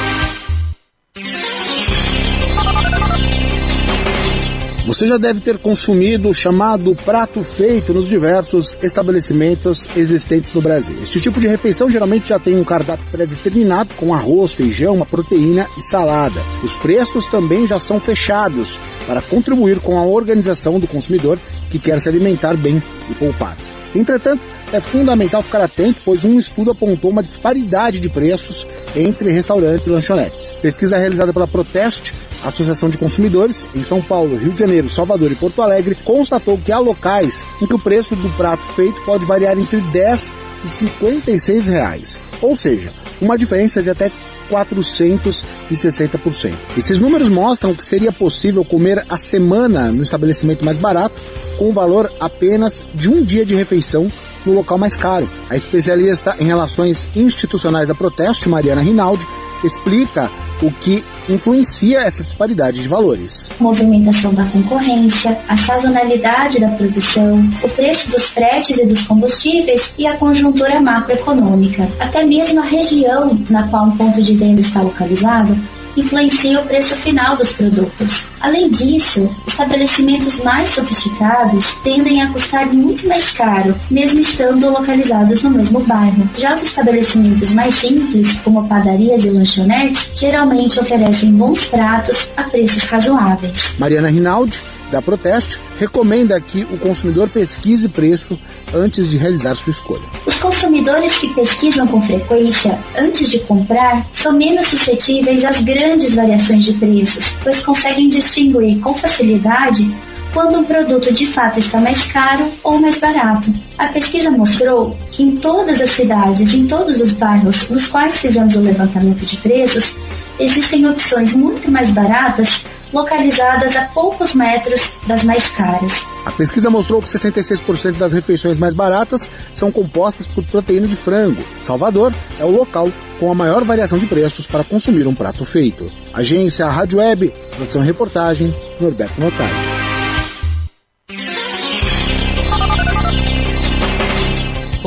Você 4.92 5.08
já 5.08 5.18
deve 5.18 5.40
ter 5.40 5.58
consumido 5.58 6.28
o 6.28 6.34
chamado 6.34 6.94
prato 6.94 7.42
feito 7.46 7.94
nos 7.94 8.10
diversos 8.10 8.78
estabelecimentos 8.84 9.88
existentes 9.96 10.54
no 10.54 10.62
Brasil. 10.62 10.98
Este 11.02 11.22
tipo 11.22 11.40
de 11.40 11.48
refeição 11.48 11.90
geralmente 11.90 12.28
já 12.28 12.38
tem 12.38 12.58
um 12.58 12.64
cardápio 12.66 13.06
pré-determinado 13.10 13.94
com 13.94 14.14
arroz, 14.14 14.52
feijão, 14.52 14.98
uma 14.98 15.06
proteína 15.06 15.66
e 15.78 15.82
salada. 15.82 16.42
Os 16.62 16.76
preços 16.76 17.26
também 17.28 17.66
já 17.66 17.80
são 17.80 18.02
fechados 18.02 18.78
para 19.08 19.22
contribuir 19.22 19.80
com 19.80 19.98
a 19.98 20.06
organização 20.06 20.78
do 20.78 20.88
consumidor 20.88 21.40
que 21.70 21.80
quer 21.80 22.02
se 22.02 22.10
alimentar 22.10 22.58
bem 22.58 22.84
e 23.10 23.14
poupar. 23.14 23.56
Entretanto, 23.96 24.42
é 24.74 24.82
fundamental 24.82 25.42
ficar 25.42 25.62
atento, 25.62 26.02
pois 26.04 26.26
um 26.26 26.38
estudo 26.38 26.72
apontou 26.72 27.12
uma 27.12 27.24
disparidade 27.24 28.02
de 28.02 28.10
preços 28.10 28.68
entre 28.94 29.32
restaurantes 29.32 29.88
e 29.88 29.90
lanchonetes. 29.90 30.52
Pesquisa 30.62 30.98
realizada 30.98 31.32
pela 31.32 31.48
Proteste, 31.48 32.14
Associação 32.44 32.90
de 32.90 32.98
Consumidores, 32.98 33.68
em 33.76 33.84
São 33.84 34.02
Paulo, 34.02 34.36
Rio 34.36 34.52
de 34.52 34.60
Janeiro, 34.60 34.90
Salvador 34.90 35.32
e 35.32 35.36
Porto 35.36 35.62
Alegre, 35.62 35.96
constatou 36.04 36.58
que 36.58 36.72
há 36.72 36.80
locais 36.80 37.46
em 37.62 37.68
que 37.68 37.76
o 37.76 37.80
preço 37.80 38.16
do 38.16 38.30
prato 38.32 38.64
feito 38.74 39.00
pode 39.02 39.26
variar 39.26 39.58
entre 39.58 39.80
10 39.80 40.34
e 40.66 40.70
56 40.70 41.68
reais. 41.68 42.20
Ou 42.42 42.56
seja, 42.56 42.92
uma 43.22 43.38
diferença 43.38 43.84
de 43.84 43.90
até 43.90 44.12
460%. 44.52 46.54
Esses 46.78 47.00
números 47.00 47.30
mostram 47.30 47.74
que 47.74 47.84
seria 47.84 48.12
possível 48.12 48.64
comer 48.66 49.04
a 49.08 49.18
semana 49.18 49.92
no 49.92 50.04
estabelecimento 50.04 50.66
mais 50.66 50.78
barato 50.78 51.16
com 51.58 51.70
o 51.70 51.74
valor 51.74 52.12
apenas 52.20 52.86
de 52.94 53.08
um 53.08 53.24
dia 53.24 53.46
de 53.46 53.56
refeição 53.56 54.12
no 54.46 54.54
local 54.54 54.78
mais 54.78 54.96
caro. 54.96 55.28
A 55.50 55.56
especialista 55.56 56.36
em 56.40 56.46
relações 56.46 57.08
institucionais 57.16 57.88
da 57.88 57.96
Proteste, 57.96 58.50
Mariana 58.50 58.82
Rinaldi, 58.82 59.26
explica 59.64 60.30
o 60.62 60.72
que 60.72 61.03
influencia 61.27 62.00
essa 62.00 62.24
disparidade 62.24 62.82
de 62.82 62.88
valores. 62.88 63.50
Movimentação 63.60 64.34
da 64.34 64.46
concorrência, 64.46 65.38
a 65.48 65.58
sazonalidade 65.58 66.60
da 66.60 66.70
produção, 66.70 67.38
o 67.63 67.70
preço 67.70 68.12
dos 68.12 68.30
fretes 68.30 68.77
e 68.77 68.86
dos 68.86 69.01
combustíveis 69.08 69.96
e 69.98 70.06
a 70.06 70.18
conjuntura 70.18 70.80
macroeconômica. 70.80 71.88
Até 72.00 72.24
mesmo 72.24 72.62
a 72.62 72.65
região 72.65 73.38
na 73.50 73.68
qual 73.68 73.86
um 73.86 73.98
ponto 73.98 74.22
de 74.22 74.36
venda 74.36 74.62
está 74.62 74.82
localizado 74.82 75.58
influencia 75.96 76.60
o 76.60 76.66
preço 76.66 76.96
final 76.98 77.36
dos 77.36 77.54
produtos. 77.54 78.28
Além 78.40 78.70
disso, 78.70 79.30
estabelecimentos 79.48 80.42
mais 80.42 80.70
sofisticados 80.70 81.76
tendem 81.84 82.22
a 82.22 82.32
custar 82.32 82.68
muito 82.74 83.08
mais 83.08 83.32
caro, 83.32 83.76
mesmo 83.90 84.20
estando 84.20 84.70
localizados 84.70 85.44
no 85.44 85.52
mesmo 85.52 85.80
bairro. 85.82 86.30
Já 86.38 86.54
os 86.54 86.64
estabelecimentos 86.64 87.52
mais 87.52 87.76
simples, 87.76 88.34
como 88.44 88.68
padarias 88.68 89.24
e 89.24 89.30
lanchonetes, 89.30 90.12
geralmente 90.16 90.80
oferecem 90.80 91.32
bons 91.34 91.66
pratos 91.66 92.32
a 92.38 92.44
preços 92.44 92.84
razoáveis. 92.84 93.76
Mariana 93.78 94.10
Rinaldi 94.10 94.60
da 94.92 95.02
Proteste 95.02 95.60
recomenda 95.80 96.40
que 96.40 96.64
o 96.72 96.78
consumidor 96.78 97.30
pesquise 97.30 97.90
preço 97.90 98.38
antes 98.74 99.10
de 99.10 99.18
realizar 99.18 99.56
sua 99.56 99.72
escolha. 99.72 100.04
Os 100.26 100.36
consumidores 100.36 101.18
que 101.18 101.34
pesquisam 101.34 101.88
com 101.88 102.02
frequência 102.02 102.78
antes 102.98 103.32
de 103.32 103.40
comprar 103.40 104.06
são 104.12 104.34
menos 104.34 104.68
suscetíveis 104.68 105.44
às 105.44 105.62
grandes 105.62 106.16
variações 106.16 106.64
de 106.64 106.74
preços, 106.74 107.38
pois 107.42 107.66
conseguem 107.66 108.10
distinguir 108.10 108.80
com 108.80 108.94
facilidade 108.94 109.90
quando 110.34 110.60
um 110.60 110.64
produto 110.64 111.12
de 111.12 111.28
fato 111.28 111.60
está 111.60 111.80
mais 111.80 112.06
caro 112.06 112.48
ou 112.64 112.80
mais 112.80 113.00
barato. 113.00 113.54
A 113.78 113.88
pesquisa 113.88 114.32
mostrou 114.32 114.98
que 115.12 115.24
em 115.24 115.36
todas 115.36 115.82
as 115.82 115.90
cidades, 115.92 116.54
em 116.54 116.68
todos 116.68 117.02
os 117.02 117.14
bairros 117.14 117.70
nos 117.70 117.88
quais 117.88 118.16
fizemos 118.16 118.56
o 118.56 118.62
levantamento 118.62 119.26
de 119.26 119.38
preços, 119.38 119.98
existem 120.40 120.88
opções 120.90 121.34
muito 121.36 121.70
mais 121.70 121.90
baratas 121.90 122.64
localizadas 122.94 123.76
a 123.76 123.84
poucos 123.86 124.34
metros 124.34 124.98
das 125.08 125.24
mais 125.24 125.50
caras. 125.52 126.06
A 126.26 126.32
pesquisa 126.32 126.70
mostrou 126.70 127.02
que 127.02 127.10
66% 127.10 127.98
das 127.98 128.14
refeições 128.14 128.58
mais 128.58 128.74
baratas 128.74 129.28
são 129.54 129.72
compostas 129.72 130.28
por 130.28 130.44
proteína 130.44 130.88
de 130.88 130.96
frango. 130.96 131.44
Salvador 131.64 132.14
é 132.40 132.46
o 132.46 132.52
local 132.52 132.92
com 133.20 133.32
a 133.32 133.36
maior 133.36 133.64
variação 133.64 133.98
de 133.98 134.06
preços 134.06 134.46
para 134.46 134.64
consumir 134.64 135.08
um 135.08 135.16
prato 135.16 135.46
feito. 135.46 135.92
Agência 136.14 136.68
Rádio 136.68 137.00
Web, 137.00 137.34
produção 137.56 137.84
e 137.84 137.86
reportagem, 137.86 138.54
Norberto 138.80 139.20
Notário. 139.20 139.81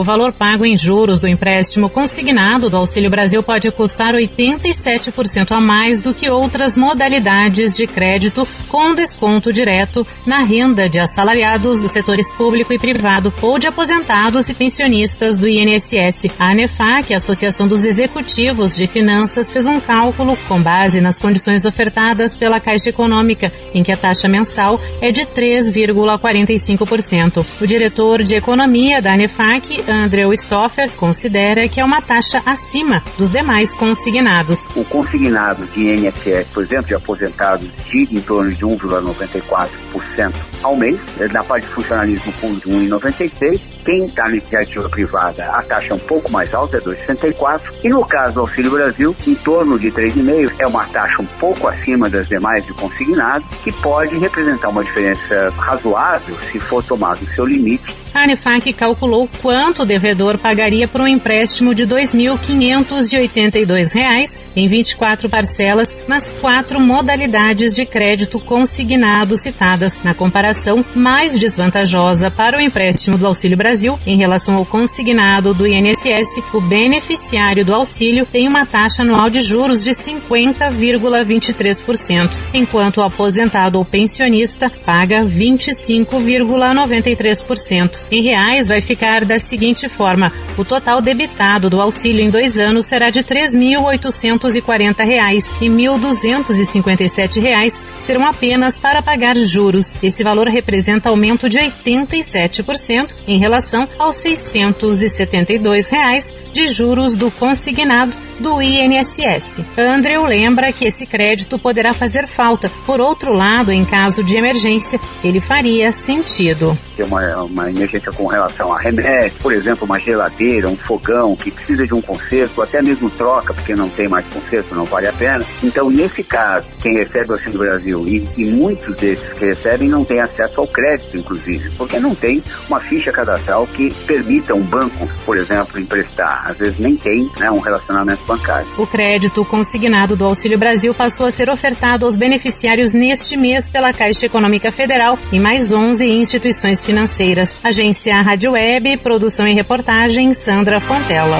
O 0.04 0.12
valor 0.14 0.34
pago 0.34 0.66
em 0.66 0.76
juros 0.76 1.18
do 1.18 1.26
empréstimo 1.26 1.88
consignado 1.88 2.68
do 2.68 2.76
Auxílio 2.76 3.08
Brasil 3.08 3.42
pode 3.42 3.70
custar 3.70 4.12
87% 4.12 5.50
a 5.50 5.62
mais 5.62 6.02
do 6.02 6.12
que 6.12 6.28
outras 6.28 6.76
modalidades 6.76 7.74
de 7.74 7.86
crédito 7.86 8.46
com 8.68 8.92
desconto 8.92 9.50
direto 9.50 10.06
na 10.26 10.40
renda 10.40 10.90
de 10.90 10.98
assalariados 10.98 11.80
dos 11.80 11.90
setores 11.90 12.30
público 12.32 12.74
e 12.74 12.78
privado 12.78 13.32
ou 13.40 13.58
de 13.58 13.66
aposentados 13.66 14.50
e 14.50 14.54
pensionistas 14.54 15.38
do 15.38 15.48
INSS. 15.48 16.26
A 16.38 16.50
ANEFAC, 16.50 17.14
a 17.14 17.16
Associação 17.16 17.66
dos 17.66 17.82
Executivos 17.82 18.76
de 18.76 18.86
Finanças, 18.86 19.50
fez 19.50 19.64
um 19.64 19.80
cálculo 19.80 20.36
com 20.46 20.60
base 20.60 21.00
nas 21.00 21.18
condições 21.18 21.64
ofertadas 21.64 22.36
pela 22.36 22.60
Caixa 22.60 22.90
Econômica, 22.90 23.50
em 23.72 23.82
que 23.82 23.90
a 23.90 23.96
taxa 23.96 24.28
mensal 24.28 24.78
é 25.00 25.10
de 25.10 25.22
3,45%. 25.22 27.42
O 27.58 27.66
diretor 27.66 28.22
de 28.22 28.34
Economia 28.34 29.00
da 29.00 29.14
ANEFAC, 29.14 29.93
Andreu 29.94 30.32
Stoffer 30.34 30.90
considera 30.92 31.68
que 31.68 31.80
é 31.80 31.84
uma 31.84 32.02
taxa 32.02 32.42
acima 32.44 33.02
dos 33.16 33.30
demais 33.30 33.74
consignados. 33.74 34.66
O 34.74 34.84
consignado 34.84 35.64
de 35.66 35.94
INSS, 35.94 36.48
por 36.52 36.64
exemplo, 36.64 36.86
de 36.86 36.94
aposentados, 36.94 37.68
gira 37.86 38.14
em 38.14 38.20
torno 38.20 38.52
de 38.52 38.64
1,94% 38.64 40.34
ao 40.62 40.76
mês. 40.76 40.98
Na 41.32 41.44
parte 41.44 41.66
de 41.66 41.72
funcionalismo 41.72 42.32
público, 42.34 42.70
1,96%. 42.70 43.60
Quem 43.84 44.06
está 44.06 44.24
na 44.24 44.36
iniciativa 44.36 44.88
privada, 44.88 45.44
a 45.50 45.62
taxa 45.62 45.92
é 45.92 45.94
um 45.94 45.98
pouco 45.98 46.32
mais 46.32 46.54
alta, 46.54 46.78
é 46.78 46.80
2,64%. 46.80 47.60
E 47.84 47.88
no 47.90 48.04
caso 48.04 48.34
do 48.34 48.40
Auxílio 48.40 48.70
Brasil, 48.70 49.14
em 49.26 49.34
torno 49.34 49.78
de 49.78 49.90
3,5%. 49.90 50.52
É 50.58 50.66
uma 50.66 50.84
taxa 50.86 51.20
um 51.20 51.26
pouco 51.26 51.68
acima 51.68 52.08
das 52.08 52.26
demais 52.26 52.64
de 52.64 52.72
consignado, 52.72 53.44
que 53.62 53.70
pode 53.70 54.16
representar 54.18 54.70
uma 54.70 54.82
diferença 54.82 55.52
razoável 55.56 56.36
se 56.50 56.58
for 56.58 56.82
tomado 56.82 57.22
o 57.22 57.26
seu 57.34 57.44
limite 57.44 58.03
a 58.14 58.22
Anefac 58.22 58.72
calculou 58.72 59.28
quanto 59.42 59.82
o 59.82 59.86
devedor 59.86 60.38
pagaria 60.38 60.86
por 60.86 61.00
um 61.00 61.08
empréstimo 61.08 61.74
de 61.74 61.82
R$ 61.84 62.06
2.582 62.06 64.44
em 64.54 64.68
24 64.68 65.28
parcelas 65.28 65.88
nas 66.06 66.22
quatro 66.40 66.80
modalidades 66.80 67.74
de 67.74 67.84
crédito 67.84 68.38
consignado 68.38 69.36
citadas. 69.36 70.00
Na 70.04 70.14
comparação 70.14 70.84
mais 70.94 71.36
desvantajosa 71.38 72.30
para 72.30 72.56
o 72.56 72.60
empréstimo 72.60 73.18
do 73.18 73.26
Auxílio 73.26 73.56
Brasil 73.56 73.98
em 74.06 74.16
relação 74.16 74.54
ao 74.54 74.64
consignado 74.64 75.52
do 75.52 75.66
INSS, 75.66 76.40
o 76.52 76.60
beneficiário 76.60 77.64
do 77.64 77.74
auxílio 77.74 78.24
tem 78.24 78.46
uma 78.46 78.64
taxa 78.64 79.02
anual 79.02 79.28
de 79.28 79.42
juros 79.42 79.82
de 79.82 79.90
50,23%, 79.90 82.30
enquanto 82.52 82.98
o 82.98 83.02
aposentado 83.02 83.76
ou 83.76 83.84
pensionista 83.84 84.70
paga 84.84 85.24
25,93%. 85.24 88.03
Em 88.10 88.22
reais, 88.22 88.68
vai 88.68 88.80
ficar 88.80 89.24
da 89.24 89.38
seguinte 89.38 89.88
forma: 89.88 90.32
o 90.56 90.64
total 90.64 91.00
debitado 91.00 91.68
do 91.68 91.80
auxílio 91.80 92.20
em 92.20 92.30
dois 92.30 92.58
anos 92.58 92.86
será 92.86 93.10
de 93.10 93.20
3.840 93.20 95.04
reais 95.04 95.50
e 95.60 95.66
1.257 95.66 97.40
reais 97.40 97.82
serão 98.06 98.26
apenas 98.26 98.78
para 98.78 99.02
pagar 99.02 99.36
juros. 99.36 99.96
Esse 100.02 100.22
valor 100.22 100.48
representa 100.48 101.08
aumento 101.08 101.48
de 101.48 101.58
87% 101.58 103.10
em 103.26 103.38
relação 103.38 103.88
aos 103.98 104.16
672 104.16 105.88
reais 105.88 106.34
de 106.52 106.66
juros 106.68 107.16
do 107.16 107.30
consignado 107.30 108.16
do 108.38 108.60
INSS. 108.60 109.62
Andrew 109.76 110.24
lembra 110.24 110.72
que 110.72 110.84
esse 110.84 111.06
crédito 111.06 111.58
poderá 111.58 111.92
fazer 111.92 112.26
falta. 112.26 112.70
Por 112.86 113.00
outro 113.00 113.32
lado, 113.32 113.72
em 113.72 113.84
caso 113.84 114.22
de 114.22 114.36
emergência, 114.36 115.00
ele 115.22 115.40
faria 115.40 115.90
sentido. 115.92 116.76
Tem 116.96 117.04
uma, 117.04 117.42
uma 117.42 117.70
emergência 117.70 118.12
com 118.12 118.26
relação 118.26 118.72
a 118.72 118.78
remédio, 118.78 119.38
por 119.40 119.52
exemplo, 119.52 119.84
uma 119.84 119.98
geladeira, 119.98 120.68
um 120.68 120.76
fogão 120.76 121.34
que 121.34 121.50
precisa 121.50 121.86
de 121.86 121.94
um 121.94 122.00
conserto, 122.00 122.62
até 122.62 122.80
mesmo 122.80 123.10
troca, 123.10 123.52
porque 123.52 123.74
não 123.74 123.88
tem 123.88 124.08
mais 124.08 124.24
conserto, 124.26 124.74
não 124.74 124.84
vale 124.84 125.08
a 125.08 125.12
pena. 125.12 125.44
Então, 125.62 125.90
nesse 125.90 126.22
caso, 126.22 126.68
quem 126.80 126.94
recebe 126.94 127.30
o 127.30 127.32
Auxílio 127.32 127.58
Brasil, 127.58 128.08
e, 128.08 128.28
e 128.36 128.44
muitos 128.44 128.96
desses 128.96 129.28
que 129.38 129.46
recebem 129.46 129.88
não 129.88 130.04
têm 130.04 130.20
acesso 130.20 130.60
ao 130.60 130.66
crédito, 130.66 131.16
inclusive, 131.16 131.70
porque 131.70 131.98
não 131.98 132.14
tem 132.14 132.42
uma 132.68 132.80
ficha 132.80 133.10
cadastral 133.10 133.66
que 133.66 133.92
permita 134.06 134.54
um 134.54 134.62
banco, 134.62 135.08
por 135.24 135.36
exemplo, 135.36 135.80
emprestar. 135.80 136.48
Às 136.48 136.58
vezes 136.58 136.78
nem 136.78 136.96
tem 136.96 137.30
né, 137.38 137.50
um 137.50 137.58
relacionamento 137.58 138.23
bancário. 138.26 138.66
O 138.78 138.86
crédito 138.86 139.44
consignado 139.44 140.16
do 140.16 140.24
Auxílio 140.24 140.58
Brasil 140.58 140.94
passou 140.94 141.26
a 141.26 141.30
ser 141.30 141.50
ofertado 141.50 142.04
aos 142.04 142.16
beneficiários 142.16 142.92
neste 142.92 143.36
mês 143.36 143.70
pela 143.70 143.92
Caixa 143.92 144.26
Econômica 144.26 144.72
Federal 144.72 145.16
e 145.32 145.38
mais 145.38 145.70
11 145.72 146.04
instituições 146.04 146.84
financeiras. 146.84 147.58
Agência 147.62 148.20
Rádio 148.20 148.50
Web, 148.52 148.96
produção 148.98 149.46
e 149.46 149.54
reportagem 149.54 150.34
Sandra 150.34 150.80
Fontela. 150.80 151.38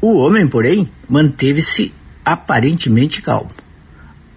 O 0.00 0.18
homem, 0.18 0.48
porém, 0.48 0.90
manteve-se 1.08 1.92
aparentemente 2.24 3.22
calmo. 3.22 3.50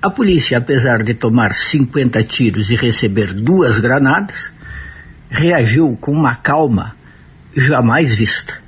A 0.02 0.10
polícia, 0.10 0.58
apesar 0.58 1.04
de 1.04 1.14
tomar 1.14 1.54
50 1.54 2.24
tiros 2.24 2.70
e 2.70 2.76
receber 2.76 3.34
duas 3.34 3.80
granadas, 3.80 4.52
reagiu 5.30 5.98
com 6.00 6.12
uma 6.12 6.36
calma 6.36 6.96
jamais 7.56 8.16
vista, 8.16 8.62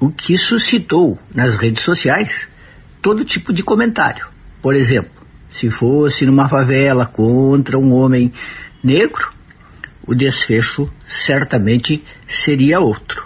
o 0.00 0.10
que 0.10 0.36
suscitou 0.36 1.18
nas 1.32 1.56
redes 1.56 1.82
sociais 1.82 2.48
todo 3.00 3.24
tipo 3.24 3.52
de 3.52 3.62
comentário. 3.62 4.26
Por 4.60 4.74
exemplo, 4.74 5.13
se 5.54 5.70
fosse 5.70 6.26
numa 6.26 6.48
favela 6.48 7.06
contra 7.06 7.78
um 7.78 7.94
homem 7.94 8.32
negro, 8.82 9.32
o 10.04 10.12
desfecho 10.12 10.90
certamente 11.06 12.02
seria 12.26 12.80
outro. 12.80 13.24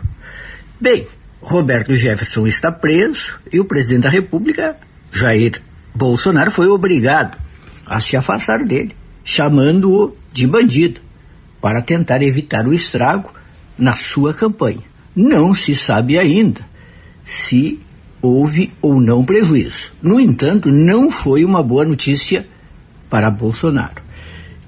Bem, 0.79 1.09
Roberto 1.41 1.95
Jefferson 1.95 2.47
está 2.47 2.71
preso 2.71 3.35
e 3.51 3.59
o 3.59 3.65
presidente 3.65 4.03
da 4.03 4.11
República, 4.11 4.77
Jair 5.11 5.63
Bolsonaro, 5.95 6.51
foi 6.51 6.69
obrigado 6.69 7.39
a 7.87 7.99
se 7.99 8.15
afastar 8.15 8.63
dele, 8.63 8.95
chamando-o 9.25 10.15
de 10.31 10.47
bandido, 10.47 11.01
para 11.63 11.83
tentar 11.83 12.23
evitar 12.23 12.67
o 12.67 12.75
estrago 12.75 13.33
na 13.79 13.95
sua 13.95 14.35
campanha. 14.35 14.83
Não 15.17 15.55
se 15.55 15.75
sabe 15.75 16.19
ainda 16.19 16.61
se 17.25 17.81
houve 18.21 18.73
ou 18.81 19.01
não 19.01 19.25
prejuízo. 19.25 19.91
No 20.03 20.21
entanto, 20.21 20.71
não 20.71 21.11
foi 21.11 21.45
uma 21.45 21.63
boa 21.63 21.85
notícia 21.85 22.47
para 23.09 23.31
Bolsonaro, 23.31 24.03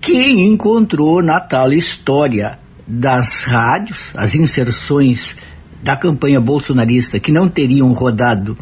que 0.00 0.30
encontrou 0.30 1.22
na 1.22 1.40
tal 1.40 1.72
história 1.72 2.58
das 2.86 3.44
rádios, 3.44 4.12
as 4.16 4.34
inserções 4.34 5.36
da 5.82 5.96
campanha 5.96 6.40
bolsonarista 6.40 7.18
que 7.18 7.32
não 7.32 7.48
teriam 7.48 7.92
rodado 7.92 8.56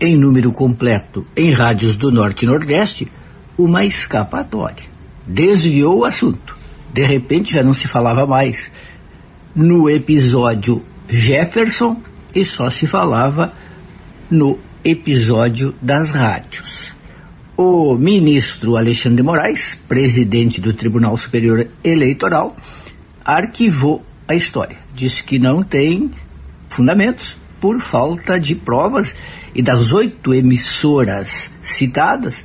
em 0.00 0.16
número 0.16 0.52
completo 0.52 1.26
em 1.36 1.52
rádios 1.52 1.96
do 1.96 2.10
Norte 2.10 2.44
e 2.44 2.48
Nordeste, 2.48 3.10
uma 3.56 3.84
escapatória. 3.84 4.84
Desviou 5.26 5.98
o 5.98 6.04
assunto. 6.04 6.56
De 6.92 7.04
repente 7.04 7.52
já 7.52 7.62
não 7.62 7.74
se 7.74 7.86
falava 7.86 8.26
mais 8.26 8.70
no 9.54 9.90
episódio 9.90 10.84
Jefferson 11.08 12.00
e 12.34 12.44
só 12.44 12.70
se 12.70 12.86
falava 12.86 13.52
no 14.30 14.58
episódio 14.84 15.74
das 15.80 16.10
rádios. 16.10 16.92
O 17.56 17.96
ministro 17.96 18.76
Alexandre 18.76 19.16
de 19.16 19.22
Moraes, 19.22 19.74
presidente 19.88 20.60
do 20.60 20.72
Tribunal 20.72 21.16
Superior 21.16 21.68
Eleitoral, 21.82 22.54
arquivou 23.24 24.04
a 24.28 24.34
história. 24.34 24.76
Disse 24.94 25.22
que 25.24 25.38
não 25.38 25.62
tem 25.62 26.10
fundamentos 26.68 27.36
por 27.60 27.80
falta 27.80 28.38
de 28.38 28.54
provas 28.54 29.14
e 29.54 29.62
das 29.62 29.92
oito 29.92 30.32
emissoras 30.32 31.50
citadas, 31.62 32.44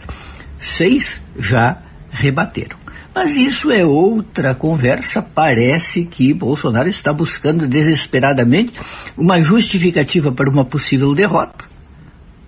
seis 0.58 1.22
já 1.38 1.84
rebateram. 2.10 2.78
Mas 3.13 3.36
isso 3.36 3.69
é 3.69 3.86
outra 3.86 4.56
conversa. 4.56 5.22
Parece 5.22 6.06
que 6.06 6.34
Bolsonaro 6.34 6.89
está 6.89 7.13
buscando 7.13 7.67
desesperadamente 7.67 8.74
uma 9.15 9.39
justificativa 9.39 10.32
para 10.32 10.50
uma 10.50 10.65
possível 10.65 11.13
derrota 11.13 11.72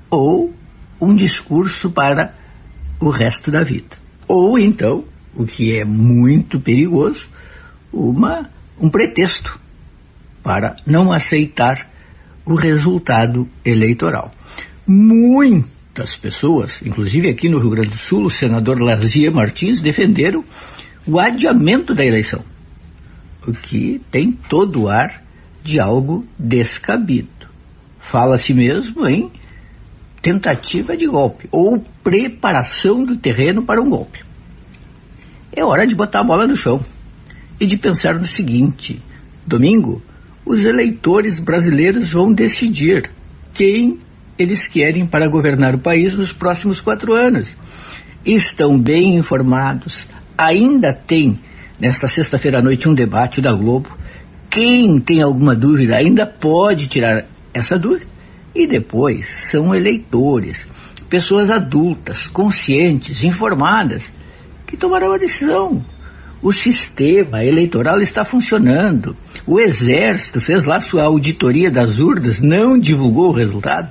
ou 0.10 0.54
um 1.00 1.14
discurso 1.14 1.92
para 1.92 2.34
o 3.00 3.10
resto 3.10 3.52
da 3.52 3.64
vida. 3.64 3.98
Ou 4.28 4.58
então, 4.58 5.06
o 5.36 5.46
que 5.46 5.78
é 5.78 5.86
muito 5.86 6.60
perigoso, 6.60 7.28
uma, 7.92 8.50
um 8.80 8.90
pretexto 8.90 9.60
para 10.42 10.76
não 10.86 11.12
aceitar 11.12 11.90
o 12.46 12.56
resultado 12.56 13.50
eleitoral. 13.64 14.32
Muitas 14.86 16.16
pessoas, 16.16 16.82
inclusive 16.84 17.30
aqui 17.30 17.50
no 17.50 17.60
Rio 17.60 17.72
Grande 17.72 17.90
do 17.90 17.98
Sul, 17.98 18.26
o 18.26 18.30
senador 18.30 18.80
Lazia 18.82 19.32
Martins, 19.32 19.82
defenderam 19.82 20.44
o 21.08 21.20
adiamento 21.20 21.94
da 21.94 22.06
eleição, 22.06 22.44
o 23.48 23.52
que 23.52 24.02
tem 24.12 24.32
todo 24.32 24.84
o 24.84 24.90
ar 24.90 25.24
de 25.64 25.80
algo 25.80 26.26
descabido. 26.38 27.30
Fala-se 28.00 28.54
mesmo 28.54 29.08
em 29.08 29.32
tentativa 30.26 30.98
de 30.98 31.06
golpe 31.06 31.48
ou 31.52 31.80
preparação 32.04 33.06
do 33.06 33.16
terreno 33.16 33.62
para 33.62 33.80
um 33.80 33.88
golpe. 33.88 34.26
É 35.56 35.64
hora 35.64 35.86
de 35.86 35.94
botar 35.94 36.22
a 36.22 36.24
bola 36.24 36.48
no 36.48 36.58
chão 36.58 36.84
e 37.60 37.68
de 37.68 37.78
pensar 37.78 38.16
no 38.16 38.26
seguinte: 38.26 39.00
domingo, 39.46 40.02
os 40.44 40.66
eleitores 40.66 41.40
brasileiros 41.40 42.12
vão 42.12 42.34
decidir 42.34 43.12
quem 43.54 44.00
eles 44.36 44.68
querem 44.68 45.06
para 45.06 45.30
governar 45.30 45.76
o 45.76 45.80
país 45.80 46.16
nos 46.16 46.34
próximos 46.34 46.82
quatro 46.82 47.14
anos. 47.14 47.56
Estão 48.26 48.80
bem 48.80 49.16
informados. 49.16 50.08
Ainda 50.36 50.92
tem, 50.92 51.40
nesta 51.80 52.08
sexta-feira 52.08 52.58
à 52.58 52.62
noite, 52.64 52.90
um 52.90 52.96
debate 52.96 53.42
da 53.42 53.54
Globo. 53.54 53.96
Quem 54.50 55.00
tem 55.00 55.22
alguma 55.22 55.56
dúvida 55.56 55.98
ainda 55.98 56.26
pode 56.26 56.88
tirar 56.88 57.28
essa 57.54 57.78
dúvida. 57.78 58.15
E 58.56 58.66
depois 58.66 59.28
são 59.52 59.76
eleitores, 59.76 60.66
pessoas 61.10 61.52
adultas, 61.52 62.28
conscientes, 62.28 63.24
informadas, 63.24 64.12
que 64.66 64.78
tomarão 64.78 65.12
a 65.12 65.18
decisão. 65.18 65.86
O 66.42 66.54
sistema 66.54 67.44
eleitoral 67.44 68.02
está 68.02 68.24
funcionando. 68.24 69.16
O 69.46 69.60
Exército 69.60 70.40
fez 70.40 70.64
lá 70.64 70.80
sua 70.80 71.04
auditoria 71.04 71.70
das 71.70 72.00
urnas, 72.00 72.40
não 72.40 72.80
divulgou 72.80 73.30
o 73.30 73.34
resultado 73.34 73.90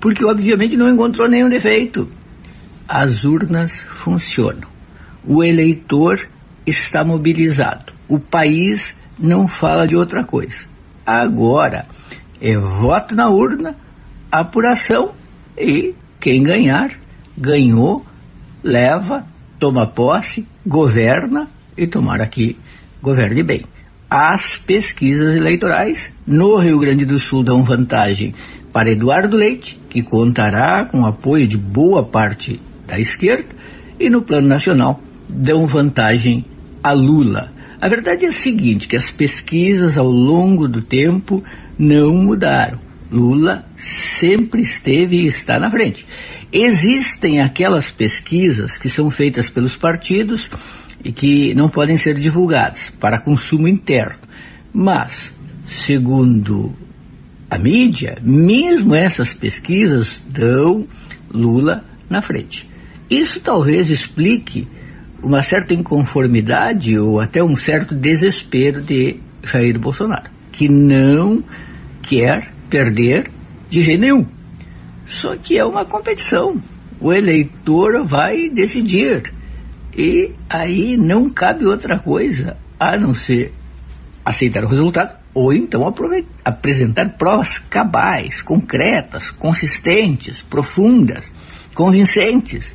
porque 0.00 0.24
obviamente 0.24 0.76
não 0.76 0.88
encontrou 0.88 1.28
nenhum 1.28 1.48
defeito. 1.48 2.08
As 2.86 3.24
urnas 3.24 3.80
funcionam. 3.80 4.68
O 5.26 5.42
eleitor 5.42 6.28
está 6.64 7.04
mobilizado. 7.04 7.92
O 8.08 8.18
país 8.18 8.96
não 9.18 9.48
fala 9.48 9.86
de 9.86 9.96
outra 9.96 10.22
coisa. 10.22 10.66
Agora 11.04 11.86
é 12.40 12.56
voto 12.56 13.14
na 13.14 13.28
urna, 13.28 13.76
apuração 14.30 15.12
e 15.56 15.94
quem 16.20 16.42
ganhar, 16.42 16.90
ganhou, 17.36 18.04
leva, 18.62 19.26
toma 19.58 19.90
posse, 19.90 20.46
governa 20.66 21.48
e 21.76 21.86
tomara 21.86 22.26
que 22.26 22.56
governe 23.02 23.42
bem. 23.42 23.64
As 24.08 24.56
pesquisas 24.56 25.36
eleitorais 25.36 26.12
no 26.26 26.58
Rio 26.58 26.78
Grande 26.78 27.04
do 27.04 27.18
Sul 27.18 27.42
dão 27.42 27.64
vantagem 27.64 28.34
para 28.72 28.90
Eduardo 28.90 29.36
Leite, 29.36 29.78
que 29.88 30.02
contará 30.02 30.84
com 30.84 31.00
o 31.00 31.08
apoio 31.08 31.46
de 31.46 31.56
boa 31.56 32.04
parte 32.04 32.60
da 32.86 32.98
esquerda, 33.00 33.54
e 33.98 34.10
no 34.10 34.22
plano 34.22 34.48
nacional 34.48 35.00
dão 35.28 35.66
vantagem 35.66 36.44
a 36.82 36.92
Lula. 36.92 37.52
A 37.80 37.88
verdade 37.88 38.26
é 38.26 38.28
a 38.28 38.32
seguinte, 38.32 38.86
que 38.86 38.96
as 38.96 39.10
pesquisas 39.10 39.98
ao 39.98 40.08
longo 40.08 40.68
do 40.68 40.82
tempo 40.82 41.42
não 41.78 42.14
mudaram. 42.14 42.85
Lula 43.10 43.66
sempre 43.76 44.62
esteve 44.62 45.22
e 45.22 45.26
está 45.26 45.58
na 45.58 45.70
frente. 45.70 46.06
Existem 46.52 47.40
aquelas 47.40 47.90
pesquisas 47.90 48.78
que 48.78 48.88
são 48.88 49.10
feitas 49.10 49.48
pelos 49.48 49.76
partidos 49.76 50.50
e 51.04 51.12
que 51.12 51.54
não 51.54 51.68
podem 51.68 51.96
ser 51.96 52.18
divulgadas 52.18 52.90
para 52.98 53.20
consumo 53.20 53.68
interno. 53.68 54.18
Mas, 54.72 55.32
segundo 55.66 56.74
a 57.50 57.58
mídia, 57.58 58.18
mesmo 58.22 58.94
essas 58.94 59.32
pesquisas, 59.32 60.20
dão 60.28 60.86
Lula 61.30 61.84
na 62.08 62.20
frente. 62.20 62.68
Isso 63.08 63.40
talvez 63.40 63.90
explique 63.90 64.66
uma 65.22 65.42
certa 65.42 65.74
inconformidade 65.74 66.98
ou 66.98 67.20
até 67.20 67.42
um 67.42 67.56
certo 67.56 67.94
desespero 67.94 68.82
de 68.82 69.20
Jair 69.42 69.78
Bolsonaro, 69.78 70.30
que 70.52 70.68
não 70.68 71.42
quer 72.02 72.55
perder 72.68 73.30
de 73.68 73.82
jeito 73.82 74.00
nenhum. 74.00 74.26
Só 75.06 75.36
que 75.36 75.56
é 75.56 75.64
uma 75.64 75.84
competição. 75.84 76.60
O 77.00 77.12
eleitor 77.12 78.04
vai 78.06 78.48
decidir. 78.48 79.32
E 79.96 80.32
aí 80.48 80.96
não 80.96 81.30
cabe 81.30 81.64
outra 81.64 81.98
coisa 81.98 82.56
a 82.78 82.98
não 82.98 83.14
ser 83.14 83.54
aceitar 84.24 84.64
o 84.64 84.68
resultado 84.68 85.16
ou 85.32 85.52
então 85.52 85.82
apresentar 86.44 87.10
provas 87.10 87.58
cabais, 87.58 88.40
concretas, 88.42 89.30
consistentes, 89.30 90.40
profundas, 90.42 91.30
convincentes 91.74 92.74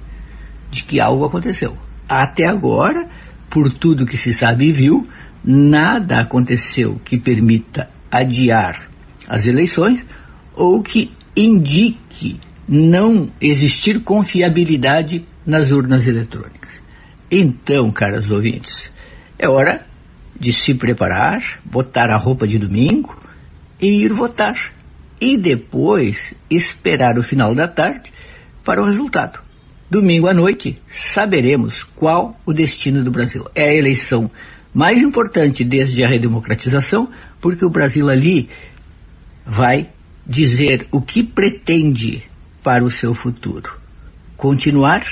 de 0.69 0.84
que 0.84 1.01
algo 1.01 1.25
aconteceu. 1.25 1.75
Até 2.08 2.45
agora, 2.45 3.10
por 3.49 3.71
tudo 3.71 4.06
que 4.06 4.15
se 4.15 4.34
sabe 4.34 4.67
e 4.67 4.71
viu, 4.71 5.08
nada 5.43 6.21
aconteceu 6.21 7.01
que 7.04 7.17
permita 7.17 7.89
adiar 8.12 8.90
as 9.32 9.46
eleições 9.46 10.06
ou 10.54 10.84
que 10.84 11.10
indique 11.34 12.38
não 12.67 13.32
existir 13.39 14.02
confiabilidade 14.02 15.26
nas 15.46 15.72
urnas 15.72 16.06
eletrônicas. 16.06 16.70
Então, 17.32 17.89
caros 17.94 18.30
ouvintes, 18.30 18.91
é 19.39 19.48
hora 19.48 19.86
de 20.38 20.52
se 20.52 20.74
preparar, 20.74 21.62
botar 21.63 22.10
a 22.10 22.17
roupa 22.17 22.46
de 22.46 22.60
domingo 22.60 23.17
e 23.80 24.04
ir 24.04 24.12
votar. 24.12 24.74
E 25.22 25.38
depois 25.38 26.34
esperar 26.50 27.17
o 27.17 27.24
final 27.24 27.56
da 27.56 27.70
tarde 27.70 28.12
para 28.65 28.82
o 28.82 28.86
resultado. 28.86 29.39
Domingo 29.89 30.28
à 30.28 30.34
noite 30.34 30.78
saberemos 30.89 31.84
qual 31.96 32.38
o 32.46 32.52
destino 32.52 33.02
do 33.02 33.12
Brasil. 33.12 33.46
É 33.56 33.70
a 33.70 33.74
eleição 33.74 34.30
mais 34.74 35.02
importante 35.02 35.63
desde 35.63 36.04
a 36.04 36.08
redemocratização, 36.08 37.10
porque 37.39 37.65
o 37.65 37.70
Brasil 37.70 38.10
ali 38.10 38.50
vai 39.45 39.89
dizer 40.25 40.88
o 40.91 41.01
que 41.01 41.23
pretende 41.23 42.23
para 42.63 42.84
o 42.84 42.89
seu 42.89 43.13
futuro. 43.13 43.77
Continuar 44.38 45.04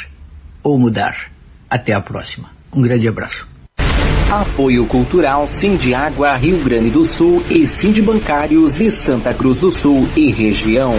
ou 0.63 0.77
mudar. 0.77 1.31
Até 1.69 1.93
a 1.93 2.01
próxima. 2.01 2.49
Um 2.73 2.81
grande 2.81 3.07
abraço. 3.07 3.47
Apoio 4.31 4.85
Cultural 4.85 5.47
Água 5.93 6.35
Rio 6.35 6.63
Grande 6.63 6.91
do 6.91 7.03
Sul 7.03 7.43
e 7.49 7.65
Bancários 8.01 8.75
de 8.75 8.91
Santa 8.91 9.33
Cruz 9.33 9.59
do 9.59 9.71
Sul 9.71 10.07
e 10.15 10.31
região. 10.31 10.93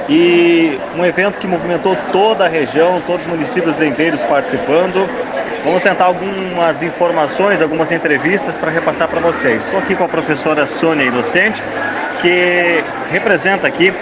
E 0.07 0.79
um 0.97 1.05
evento 1.05 1.37
que 1.37 1.45
movimentou 1.45 1.97
toda 2.13 2.45
a 2.45 2.47
região, 2.47 3.01
todos 3.05 3.25
os 3.25 3.29
municípios 3.29 3.77
inteiros 3.81 4.23
participando. 4.23 5.05
Vamos 5.65 5.83
tentar 5.83 6.05
algumas 6.05 6.81
informações, 6.81 7.61
algumas 7.61 7.91
entrevistas 7.91 8.55
para 8.55 8.71
repassar 8.71 9.09
para 9.09 9.19
vocês. 9.19 9.63
Estou 9.63 9.81
aqui 9.81 9.95
com 9.95 10.05
a 10.05 10.07
professora 10.07 10.65
Sônia 10.65 11.03
Inocente, 11.03 11.61
que 12.21 12.81
representa 13.11 13.67
aqui 13.67 13.93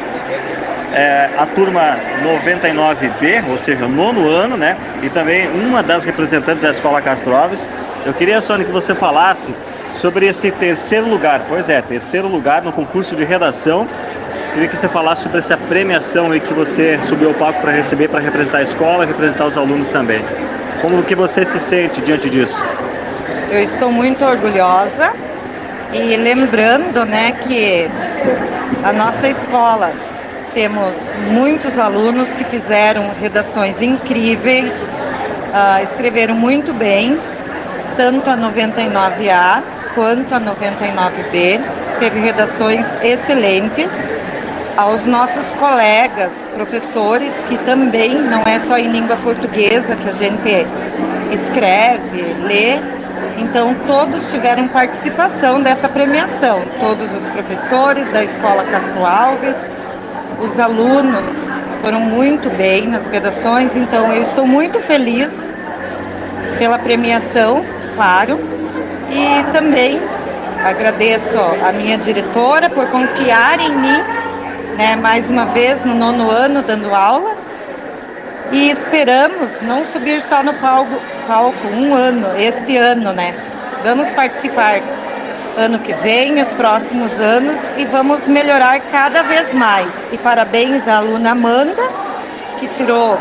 é, 0.93 1.29
a 1.37 1.45
turma 1.45 1.97
99B, 2.23 3.49
ou 3.49 3.57
seja, 3.57 3.87
nono 3.87 4.29
ano, 4.29 4.57
né? 4.57 4.75
E 5.01 5.09
também 5.09 5.47
uma 5.49 5.81
das 5.81 6.03
representantes 6.03 6.63
da 6.63 6.71
Escola 6.71 7.01
Castro 7.01 7.35
Alves. 7.35 7.67
Eu 8.05 8.13
queria, 8.13 8.41
Sônia, 8.41 8.65
que 8.65 8.71
você 8.71 8.93
falasse 8.93 9.53
sobre 9.93 10.27
esse 10.27 10.51
terceiro 10.51 11.07
lugar. 11.07 11.41
Pois 11.47 11.69
é, 11.69 11.81
terceiro 11.81 12.27
lugar 12.27 12.61
no 12.61 12.71
concurso 12.71 13.15
de 13.15 13.23
redação. 13.23 13.87
Queria 14.53 14.67
que 14.67 14.75
você 14.75 14.89
falasse 14.89 15.23
sobre 15.23 15.39
essa 15.39 15.55
premiação 15.55 16.31
aí 16.31 16.39
que 16.39 16.53
você 16.53 16.99
subiu 17.07 17.29
ao 17.29 17.33
palco 17.35 17.61
para 17.61 17.71
receber, 17.71 18.09
para 18.09 18.19
representar 18.19 18.57
a 18.57 18.63
escola, 18.63 19.05
representar 19.05 19.45
os 19.45 19.57
alunos 19.57 19.89
também. 19.89 20.21
Como 20.81 21.01
que 21.03 21.15
você 21.15 21.45
se 21.45 21.59
sente 21.59 22.01
diante 22.01 22.29
disso? 22.29 22.61
Eu 23.49 23.61
estou 23.61 23.91
muito 23.91 24.25
orgulhosa 24.25 25.11
e 25.93 26.17
lembrando, 26.17 27.05
né, 27.05 27.33
que 27.47 27.87
a 28.83 28.91
nossa 28.91 29.27
escola 29.27 29.93
temos 30.53 30.93
muitos 31.31 31.79
alunos 31.79 32.31
que 32.31 32.43
fizeram 32.45 33.11
redações 33.21 33.81
incríveis, 33.81 34.89
uh, 34.89 35.83
escreveram 35.83 36.35
muito 36.35 36.73
bem, 36.73 37.19
tanto 37.95 38.29
a 38.29 38.37
99A 38.37 39.61
quanto 39.95 40.35
a 40.35 40.39
99B, 40.39 41.59
teve 41.99 42.19
redações 42.19 42.95
excelentes. 43.03 44.03
Aos 44.77 45.05
nossos 45.05 45.53
colegas, 45.55 46.47
professores, 46.55 47.43
que 47.47 47.57
também 47.59 48.15
não 48.15 48.41
é 48.43 48.57
só 48.57 48.77
em 48.77 48.87
língua 48.87 49.17
portuguesa 49.17 49.95
que 49.95 50.07
a 50.07 50.13
gente 50.13 50.65
escreve, 51.31 52.35
lê, 52.45 52.79
então 53.37 53.75
todos 53.85 54.31
tiveram 54.31 54.67
participação 54.69 55.61
dessa 55.61 55.89
premiação, 55.89 56.63
todos 56.79 57.13
os 57.13 57.27
professores 57.27 58.09
da 58.09 58.23
Escola 58.23 58.63
Castro 58.63 59.05
Alves, 59.05 59.69
os 60.41 60.59
alunos 60.59 61.49
foram 61.83 61.99
muito 61.99 62.49
bem 62.51 62.87
nas 62.87 63.07
redações, 63.07 63.75
então 63.75 64.11
eu 64.11 64.21
estou 64.21 64.45
muito 64.45 64.79
feliz 64.81 65.49
pela 66.57 66.77
premiação, 66.77 67.65
claro, 67.95 68.39
e 69.09 69.43
também 69.51 69.99
agradeço 70.63 71.37
a 71.39 71.71
minha 71.71 71.97
diretora 71.97 72.69
por 72.69 72.87
confiar 72.87 73.59
em 73.59 73.75
mim, 73.75 74.03
né, 74.77 74.95
mais 74.95 75.29
uma 75.29 75.45
vez 75.45 75.83
no 75.83 75.95
nono 75.95 76.29
ano 76.29 76.61
dando 76.61 76.93
aula. 76.93 77.35
E 78.51 78.69
esperamos 78.69 79.61
não 79.61 79.85
subir 79.85 80.21
só 80.21 80.43
no 80.43 80.53
palco, 80.55 81.01
palco 81.25 81.67
um 81.67 81.93
ano, 81.95 82.27
este 82.37 82.75
ano, 82.75 83.13
né? 83.13 83.33
Vamos 83.81 84.11
participar 84.11 84.81
ano 85.57 85.79
que 85.79 85.93
vem, 85.93 86.41
os 86.41 86.53
próximos 86.53 87.19
anos 87.19 87.71
e 87.77 87.85
vamos 87.85 88.27
melhorar 88.27 88.79
cada 88.91 89.23
vez 89.23 89.53
mais. 89.53 89.89
E 90.11 90.17
parabéns 90.17 90.87
à 90.87 90.97
aluna 90.97 91.31
Amanda, 91.31 91.83
que 92.59 92.67
tirou 92.67 93.17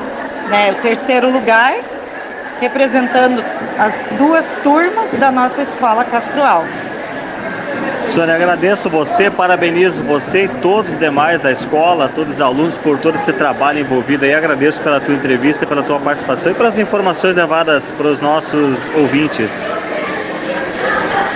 né, 0.49 0.73
o 0.73 0.75
terceiro 0.77 1.31
lugar, 1.31 1.75
representando 2.61 3.43
as 3.79 4.09
duas 4.19 4.59
turmas 4.63 5.13
da 5.15 5.31
nossa 5.31 5.63
escola 5.63 6.05
Castro 6.05 6.43
Alves. 6.43 7.05
Sônia, 8.09 8.35
agradeço 8.35 8.91
você, 8.91 9.31
parabenizo 9.31 10.03
você 10.03 10.45
e 10.45 10.49
todos 10.49 10.93
os 10.93 10.99
demais 10.99 11.41
da 11.41 11.53
escola, 11.53 12.11
todos 12.13 12.35
os 12.35 12.41
alunos 12.41 12.77
por 12.77 12.99
todo 12.99 13.15
esse 13.15 13.33
trabalho 13.33 13.79
envolvido 13.79 14.27
e 14.27 14.35
agradeço 14.35 14.81
pela 14.81 15.01
tua 15.01 15.15
entrevista, 15.15 15.65
pela 15.65 15.83
tua 15.83 16.01
participação 16.01 16.51
e 16.51 16.55
pelas 16.55 16.79
informações 16.79 17.37
levadas 17.37 17.93
para 17.93 18.09
os 18.09 18.21
nossos 18.21 18.85
ouvintes. 18.97 19.69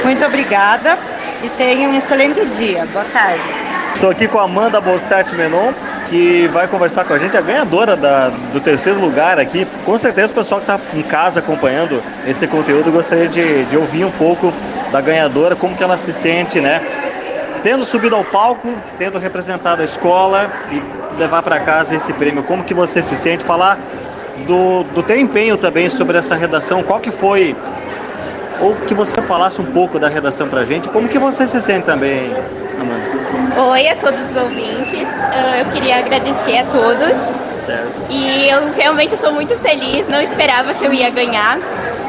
Muito 0.05 0.23
obrigada 0.23 0.99
e 1.43 1.49
tenha 1.49 1.89
um 1.89 1.95
excelente 1.95 2.45
dia. 2.45 2.85
Boa 2.93 3.07
tarde. 3.07 3.41
Estou 3.95 4.11
aqui 4.11 4.29
com 4.29 4.39
a 4.39 4.43
Amanda 4.43 4.79
Borsatti 4.79 5.35
Menon, 5.35 5.73
que 6.11 6.47
vai 6.49 6.69
conversar 6.69 7.05
com 7.05 7.15
a 7.15 7.19
gente, 7.19 7.35
a 7.39 7.41
ganhadora 7.41 7.97
da, 7.97 8.29
do 8.53 8.61
terceiro 8.61 9.01
lugar 9.01 9.39
aqui. 9.39 9.67
Com 9.87 9.97
certeza 9.97 10.31
o 10.31 10.35
pessoal 10.35 10.61
que 10.61 10.71
está 10.71 10.79
em 10.95 11.03
casa 11.03 11.41
acompanhando 11.41 12.03
esse 12.27 12.47
conteúdo 12.47 12.93
gostaria 12.93 13.29
de, 13.29 13.65
de 13.65 13.77
ouvir 13.79 14.05
um 14.05 14.11
pouco 14.11 14.53
da 14.93 15.01
ganhadora, 15.01 15.57
como 15.57 15.75
que 15.75 15.83
ela 15.83 15.97
se 15.97 16.13
sente, 16.13 16.61
né? 16.61 16.83
Tendo 17.63 17.83
subido 17.87 18.15
ao 18.15 18.25
palco, 18.25 18.69
tendo 18.99 19.19
representado 19.19 19.81
a 19.81 19.87
escola 19.87 20.53
e 20.71 21.19
levar 21.19 21.43
para 21.43 21.61
casa 21.61 21.97
esse 21.97 22.13
prêmio, 22.13 22.43
como 22.43 22.63
que 22.63 22.75
você 22.75 23.01
se 23.01 23.17
sente? 23.17 23.43
Falar 23.43 23.79
do, 24.47 24.83
do 24.83 25.03
teu 25.03 25.19
empenho 25.19 25.57
também 25.57 25.89
sobre 25.89 26.19
essa 26.19 26.35
redação, 26.35 26.83
qual 26.83 27.01
que 27.01 27.11
foi 27.11 27.57
ou 28.65 28.75
que 28.87 28.95
você 28.95 29.21
falasse 29.21 29.61
um 29.61 29.67
pouco 29.67 29.99
da 29.99 30.09
redação 30.09 30.49
pra 30.49 30.65
gente, 30.65 30.89
como 30.89 31.07
que 31.07 31.19
você 31.19 31.47
se 31.47 31.61
sente 31.61 31.85
também, 31.85 32.33
Amanda? 32.81 33.61
Oi 33.71 33.89
a 33.89 33.97
todos 33.97 34.31
os 34.31 34.37
ouvintes, 34.37 35.03
uh, 35.03 35.61
eu 35.61 35.67
queria 35.73 35.99
agradecer 35.99 36.59
a 36.59 36.65
todos. 36.65 37.45
Certo. 37.63 37.93
E 38.09 38.49
eu 38.49 38.73
realmente 38.73 39.15
estou 39.15 39.33
muito 39.33 39.55
feliz, 39.59 40.09
não 40.09 40.21
esperava 40.21 40.73
que 40.73 40.85
eu 40.85 40.93
ia 40.93 41.11
ganhar. 41.11 41.59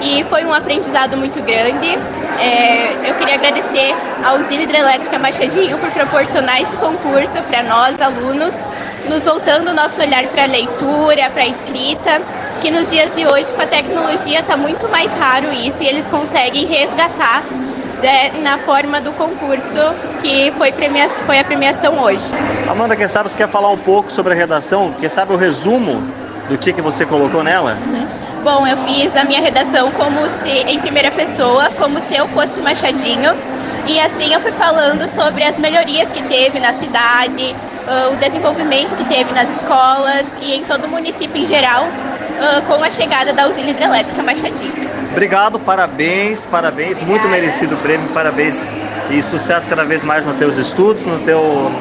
E 0.01 0.23
foi 0.25 0.43
um 0.43 0.53
aprendizado 0.53 1.15
muito 1.17 1.41
grande. 1.43 1.97
É, 2.41 3.09
eu 3.09 3.15
queria 3.15 3.35
agradecer 3.35 3.95
ao 4.25 4.37
Usina 4.37 4.63
Hidrelétrica 4.63 5.17
Machadinho 5.17 5.77
por 5.77 5.89
proporcionar 5.91 6.61
esse 6.61 6.75
concurso 6.77 7.41
para 7.49 7.63
nós, 7.63 7.99
alunos, 8.01 8.53
nos 9.09 9.23
voltando 9.23 9.69
o 9.69 9.73
nosso 9.73 10.01
olhar 10.01 10.25
para 10.27 10.43
a 10.43 10.47
leitura, 10.47 11.29
para 11.33 11.43
a 11.43 11.47
escrita 11.47 12.21
que 12.65 12.71
nos 12.71 12.89
dias 12.89 13.15
de 13.15 13.27
hoje, 13.27 13.53
com 13.53 13.61
a 13.61 13.67
tecnologia, 13.67 14.39
está 14.39 14.57
muito 14.57 14.89
mais 14.89 15.15
raro 15.15 15.53
isso 15.53 15.83
e 15.83 15.87
eles 15.87 16.07
conseguem 16.07 16.65
resgatar 16.65 17.43
né, 18.01 18.31
na 18.41 18.57
forma 18.57 18.99
do 18.99 19.11
concurso 19.11 19.77
que 20.19 20.51
foi, 20.57 20.71
premia 20.71 21.07
foi 21.27 21.37
a 21.37 21.43
premiação 21.43 21.99
hoje. 21.99 22.25
Amanda, 22.67 22.95
quem 22.95 23.07
sabe 23.07 23.29
você 23.29 23.37
quer 23.37 23.49
falar 23.49 23.69
um 23.69 23.77
pouco 23.77 24.11
sobre 24.11 24.33
a 24.33 24.35
redação? 24.35 24.95
Quem 24.99 25.07
sabe 25.07 25.31
o 25.31 25.37
resumo 25.37 26.01
do 26.49 26.57
que, 26.57 26.73
que 26.73 26.81
você 26.81 27.05
colocou 27.05 27.43
nela? 27.43 27.77
Uhum. 27.85 28.07
Bom, 28.43 28.65
eu 28.65 28.77
fiz 28.87 29.15
a 29.15 29.23
minha 29.25 29.41
redação 29.41 29.91
como 29.91 30.27
se 30.27 30.49
em 30.49 30.79
primeira 30.79 31.11
pessoa, 31.11 31.69
como 31.77 32.01
se 32.01 32.15
eu 32.15 32.27
fosse 32.29 32.61
Machadinho. 32.61 33.31
E 33.85 33.99
assim 33.99 34.33
eu 34.33 34.39
fui 34.39 34.53
falando 34.53 35.07
sobre 35.07 35.43
as 35.43 35.59
melhorias 35.59 36.11
que 36.11 36.23
teve 36.23 36.59
na 36.59 36.73
cidade, 36.73 37.55
uh, 37.87 38.13
o 38.13 38.17
desenvolvimento 38.17 38.95
que 38.95 39.05
teve 39.05 39.31
nas 39.33 39.49
escolas 39.49 40.25
e 40.41 40.53
em 40.53 40.63
todo 40.63 40.85
o 40.85 40.89
município 40.89 41.41
em 41.41 41.45
geral, 41.45 41.85
uh, 41.85 42.61
com 42.63 42.83
a 42.83 42.89
chegada 42.89 43.33
da 43.33 43.47
usina 43.47 43.69
hidrelétrica 43.69 44.21
Machadinho. 44.21 44.73
Obrigado, 45.11 45.59
parabéns, 45.59 46.45
parabéns, 46.45 46.99
muito 46.99 47.27
merecido 47.27 47.75
o 47.75 47.77
prêmio, 47.77 48.09
parabéns 48.09 48.73
e 49.09 49.21
sucesso 49.21 49.69
cada 49.69 49.85
vez 49.85 50.03
mais 50.03 50.25
nos 50.25 50.35
teus 50.37 50.57
estudos, 50.57 51.05
no 51.05 51.19
teu, 51.19 51.71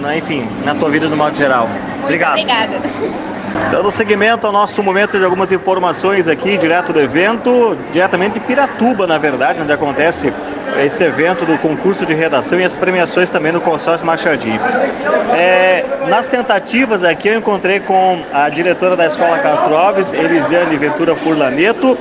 na, 0.00 0.16
enfim, 0.16 0.48
na 0.64 0.74
tua 0.74 0.88
vida 0.88 1.08
no 1.08 1.16
modo 1.16 1.36
geral. 1.36 1.68
Muito 1.68 2.04
Obrigado. 2.04 2.38
obrigada. 2.38 3.37
Dando 3.70 3.90
seguimento 3.90 4.46
ao 4.46 4.52
nosso 4.52 4.82
momento 4.82 5.18
de 5.18 5.24
algumas 5.24 5.52
informações 5.52 6.26
aqui, 6.26 6.56
direto 6.56 6.92
do 6.92 7.00
evento, 7.00 7.76
diretamente 7.92 8.34
de 8.34 8.40
Piratuba, 8.40 9.06
na 9.06 9.18
verdade, 9.18 9.60
onde 9.60 9.72
acontece 9.72 10.32
esse 10.78 11.04
evento 11.04 11.44
do 11.44 11.58
concurso 11.58 12.06
de 12.06 12.14
redação 12.14 12.60
e 12.60 12.64
as 12.64 12.76
premiações 12.76 13.30
também 13.30 13.52
no 13.52 13.60
consórcio 13.60 14.06
Machadinho. 14.06 14.60
É, 15.36 15.84
nas 16.08 16.28
tentativas 16.28 17.02
aqui 17.04 17.28
eu 17.28 17.38
encontrei 17.38 17.80
com 17.80 18.22
a 18.32 18.48
diretora 18.48 18.96
da 18.96 19.06
Escola 19.06 19.38
Castro 19.38 19.76
Alves, 19.76 20.12
Elisiane 20.12 20.76
Ventura 20.76 21.14
Furlaneto. 21.16 21.98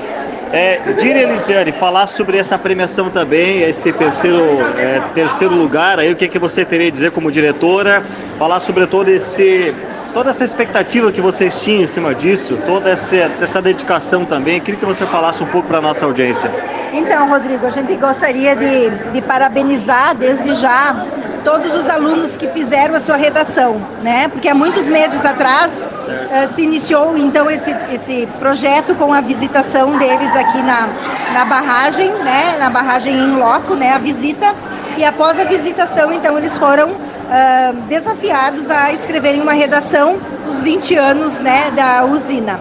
É, 0.53 0.79
Dire 0.97 1.19
Elisiane, 1.19 1.73
falar 1.73 2.07
sobre 2.07 2.37
essa 2.37 2.57
premiação 2.57 3.09
também, 3.09 3.63
esse 3.63 3.91
terceiro, 3.91 4.39
é, 4.77 5.01
terceiro 5.13 5.53
lugar, 5.53 5.99
aí 5.99 6.09
o 6.09 6.15
que, 6.15 6.29
que 6.29 6.39
você 6.39 6.63
teria 6.63 6.87
a 6.87 6.91
dizer 6.91 7.11
como 7.11 7.29
diretora, 7.29 8.01
falar 8.39 8.61
sobre 8.61 8.87
todo 8.87 9.09
esse 9.09 9.73
toda 10.13 10.31
essa 10.31 10.43
expectativa 10.43 11.11
que 11.11 11.21
vocês 11.21 11.59
tinham 11.61 11.83
em 11.83 11.87
cima 11.87 12.13
disso, 12.15 12.57
toda 12.65 12.89
essa, 12.89 13.15
essa 13.15 13.61
dedicação 13.61 14.25
também, 14.25 14.59
queria 14.59 14.79
que 14.79 14.85
você 14.85 15.05
falasse 15.05 15.43
um 15.43 15.47
pouco 15.47 15.67
para 15.67 15.77
a 15.77 15.81
nossa 15.81 16.05
audiência. 16.05 16.51
Então, 16.93 17.29
Rodrigo, 17.29 17.65
a 17.65 17.69
gente 17.69 17.95
gostaria 17.95 18.55
de, 18.55 18.89
de 18.89 19.21
parabenizar 19.21 20.15
desde 20.15 20.53
já 20.55 21.05
todos 21.43 21.73
os 21.73 21.87
alunos 21.87 22.35
que 22.35 22.47
fizeram 22.49 22.95
a 22.95 22.99
sua 22.99 23.15
redação, 23.15 23.81
né? 24.01 24.27
Porque 24.27 24.49
há 24.49 24.55
muitos 24.55 24.89
meses 24.89 25.23
atrás 25.23 25.81
uh, 25.81 26.47
se 26.47 26.61
iniciou 26.61 27.15
então 27.17 27.49
esse, 27.49 27.73
esse 27.93 28.27
projeto 28.39 28.93
com 28.95 29.13
a 29.13 29.21
visitação 29.21 29.97
deles 29.97 30.35
aqui 30.35 30.61
na, 30.61 30.89
na 31.33 31.45
barragem, 31.45 32.09
né? 32.09 32.57
Na 32.59 32.69
barragem 32.69 33.15
em 33.15 33.37
loco, 33.37 33.75
né? 33.75 33.93
A 33.93 33.97
visita 33.97 34.53
e 34.97 35.05
após 35.05 35.39
a 35.39 35.43
visitação, 35.43 36.11
então 36.11 36.37
eles 36.37 36.57
foram 36.57 36.89
uh, 37.27 37.73
desafiados 37.87 38.69
a 38.69 38.91
escreverem 38.91 39.41
uma 39.41 39.53
redação 39.53 40.17
dos 40.45 40.63
20 40.63 40.95
anos, 40.95 41.39
né? 41.39 41.71
Da 41.71 42.05
usina. 42.05 42.59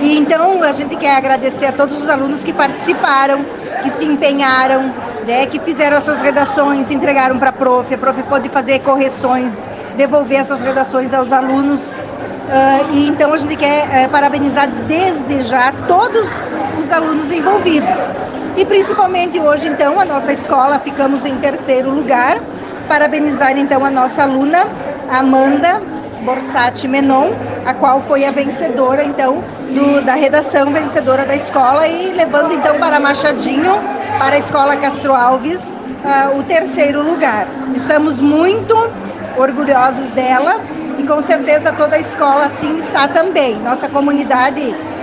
E 0.00 0.18
então 0.18 0.62
a 0.62 0.72
gente 0.72 0.96
quer 0.96 1.16
agradecer 1.16 1.66
a 1.66 1.72
todos 1.72 2.00
os 2.00 2.08
alunos 2.08 2.42
que 2.42 2.52
participaram, 2.52 3.44
que 3.82 3.90
se 3.90 4.04
empenharam, 4.04 4.92
né, 5.26 5.46
que 5.46 5.58
fizeram 5.60 5.96
as 5.96 6.04
suas 6.04 6.20
redações, 6.20 6.90
entregaram 6.90 7.38
para 7.38 7.50
a 7.50 7.52
prof, 7.52 7.94
a 7.94 7.98
prof 7.98 8.20
pode 8.24 8.48
fazer 8.48 8.80
correções, 8.80 9.56
devolver 9.96 10.40
essas 10.40 10.60
redações 10.60 11.14
aos 11.14 11.32
alunos. 11.32 11.92
Uh, 11.92 12.92
e 12.92 13.08
então 13.08 13.32
a 13.32 13.36
gente 13.36 13.56
quer 13.56 14.06
uh, 14.06 14.10
parabenizar 14.10 14.68
desde 14.86 15.42
já 15.42 15.72
todos 15.86 16.42
os 16.78 16.90
alunos 16.90 17.30
envolvidos. 17.30 17.96
E 18.56 18.66
principalmente 18.66 19.40
hoje, 19.40 19.68
então, 19.68 19.98
a 19.98 20.04
nossa 20.04 20.32
escola 20.32 20.78
ficamos 20.78 21.24
em 21.24 21.36
terceiro 21.36 21.90
lugar. 21.90 22.38
Parabenizar 22.92 23.56
então 23.56 23.86
a 23.86 23.90
nossa 23.90 24.22
aluna 24.22 24.66
Amanda 25.10 25.80
Borsati 26.26 26.86
Menon, 26.86 27.30
a 27.64 27.72
qual 27.72 28.02
foi 28.02 28.26
a 28.26 28.30
vencedora 28.30 29.02
então 29.02 29.42
do, 29.70 30.04
da 30.04 30.12
redação 30.12 30.66
vencedora 30.70 31.24
da 31.24 31.34
escola 31.34 31.88
e 31.88 32.12
levando 32.12 32.52
então 32.52 32.78
para 32.78 33.00
Machadinho, 33.00 33.80
para 34.18 34.34
a 34.34 34.38
escola 34.38 34.76
Castro 34.76 35.14
Alves, 35.14 35.78
uh, 36.04 36.38
o 36.38 36.42
terceiro 36.42 37.02
lugar. 37.02 37.48
Estamos 37.74 38.20
muito 38.20 38.76
orgulhosos 39.38 40.10
dela 40.10 40.60
e 40.98 41.02
com 41.04 41.22
certeza 41.22 41.72
toda 41.72 41.96
a 41.96 41.98
escola 41.98 42.44
assim 42.44 42.76
está 42.76 43.08
também. 43.08 43.56
Nossa 43.56 43.88
comunidade 43.88 44.60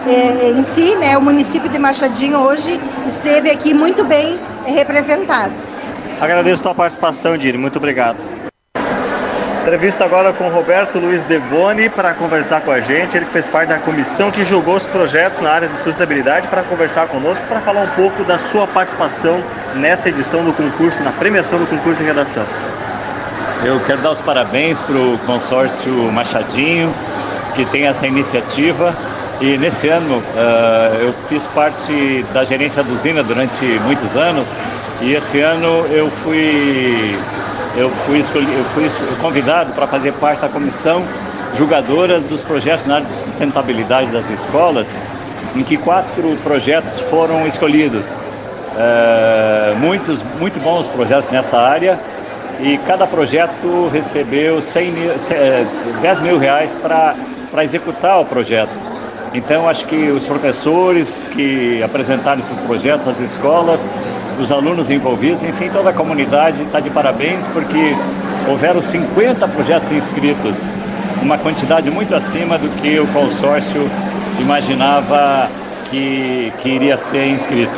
eh, 0.07 0.53
em 0.55 0.61
si, 0.61 0.93
né, 0.97 1.17
o 1.17 1.21
município 1.23 1.67
de 1.67 1.79
Machadinho 1.79 2.37
hoje 2.37 2.79
esteve 3.07 3.49
aqui 3.49 3.73
muito 3.73 4.03
bem 4.03 4.39
representado. 4.67 5.68
Agradeço 6.19 6.61
a 6.61 6.63
tua 6.63 6.75
participação, 6.75 7.37
Diri. 7.37 7.57
Muito 7.57 7.77
obrigado. 7.77 8.17
Entrevista 9.61 10.03
agora 10.03 10.33
com 10.33 10.49
Roberto 10.49 10.99
Luiz 10.99 11.23
Deboni 11.25 11.89
para 11.89 12.13
conversar 12.13 12.61
com 12.61 12.71
a 12.71 12.79
gente. 12.79 13.15
Ele 13.15 13.25
fez 13.25 13.47
parte 13.47 13.69
da 13.69 13.77
comissão 13.77 14.31
que 14.31 14.43
julgou 14.43 14.75
os 14.75 14.87
projetos 14.87 15.39
na 15.39 15.51
área 15.51 15.67
de 15.67 15.75
sustentabilidade 15.75 16.47
para 16.47 16.63
conversar 16.63 17.07
conosco, 17.07 17.45
para 17.47 17.61
falar 17.61 17.81
um 17.81 17.89
pouco 17.89 18.23
da 18.23 18.39
sua 18.39 18.65
participação 18.67 19.41
nessa 19.75 20.09
edição 20.09 20.43
do 20.43 20.51
concurso, 20.53 21.01
na 21.03 21.11
premiação 21.11 21.59
do 21.59 21.67
concurso 21.67 22.01
de 22.01 22.07
redação. 22.07 22.43
Eu 23.63 23.79
quero 23.85 24.01
dar 24.01 24.11
os 24.11 24.21
parabéns 24.21 24.81
para 24.81 24.95
o 24.95 25.19
consórcio 25.25 25.93
Machadinho, 26.11 26.93
que 27.55 27.63
tem 27.65 27.85
essa 27.85 28.07
iniciativa. 28.07 28.95
E 29.39 29.57
nesse 29.57 29.87
ano 29.87 30.17
uh, 30.17 30.95
eu 30.99 31.13
fiz 31.29 31.45
parte 31.47 32.25
da 32.33 32.43
gerência 32.43 32.83
da 32.83 32.91
usina 32.91 33.23
durante 33.23 33.63
muitos 33.85 34.17
anos. 34.17 34.49
E 35.01 35.13
esse 35.13 35.39
ano 35.39 35.85
eu 35.89 36.09
fui 36.09 37.17
eu 37.75 37.89
fui, 37.89 38.19
escolhi, 38.19 38.51
eu 38.53 38.63
fui 38.65 38.87
convidado 39.21 39.71
para 39.73 39.87
fazer 39.87 40.11
parte 40.13 40.41
da 40.41 40.49
comissão 40.49 41.03
julgadora 41.55 42.19
dos 42.19 42.41
projetos 42.41 42.85
na 42.85 42.95
área 42.95 43.07
de 43.07 43.13
sustentabilidade 43.13 44.11
das 44.11 44.29
escolas, 44.29 44.87
em 45.55 45.63
que 45.63 45.77
quatro 45.77 46.35
projetos 46.43 46.99
foram 46.99 47.47
escolhidos. 47.47 48.05
É, 48.77 49.75
muitos, 49.79 50.23
muito 50.39 50.59
bons 50.61 50.87
projetos 50.87 51.29
nessa 51.31 51.57
área 51.57 51.99
e 52.59 52.77
cada 52.79 53.07
projeto 53.07 53.89
recebeu 53.91 54.61
100 54.61 54.91
mil, 54.91 55.11
10 56.01 56.21
mil 56.21 56.37
reais 56.37 56.75
para 56.75 57.63
executar 57.63 58.19
o 58.19 58.25
projeto. 58.25 58.71
Então, 59.33 59.69
acho 59.69 59.85
que 59.85 60.09
os 60.09 60.25
professores 60.25 61.25
que 61.31 61.83
apresentaram 61.83 62.39
esses 62.39 62.57
projetos, 62.61 63.07
as 63.07 63.19
escolas, 63.19 63.89
os 64.39 64.51
alunos 64.51 64.89
envolvidos, 64.89 65.43
enfim, 65.43 65.69
toda 65.69 65.89
a 65.89 65.93
comunidade 65.93 66.61
está 66.63 66.79
de 66.79 66.89
parabéns 66.89 67.45
porque 67.47 67.95
houveram 68.47 68.81
50 68.81 69.47
projetos 69.49 69.91
inscritos, 69.91 70.63
uma 71.21 71.37
quantidade 71.37 71.91
muito 71.91 72.15
acima 72.15 72.57
do 72.57 72.69
que 72.81 72.99
o 72.99 73.07
consórcio 73.07 73.89
imaginava 74.39 75.49
que, 75.89 76.53
que 76.59 76.69
iria 76.69 76.97
ser 76.97 77.27
inscrito. 77.27 77.73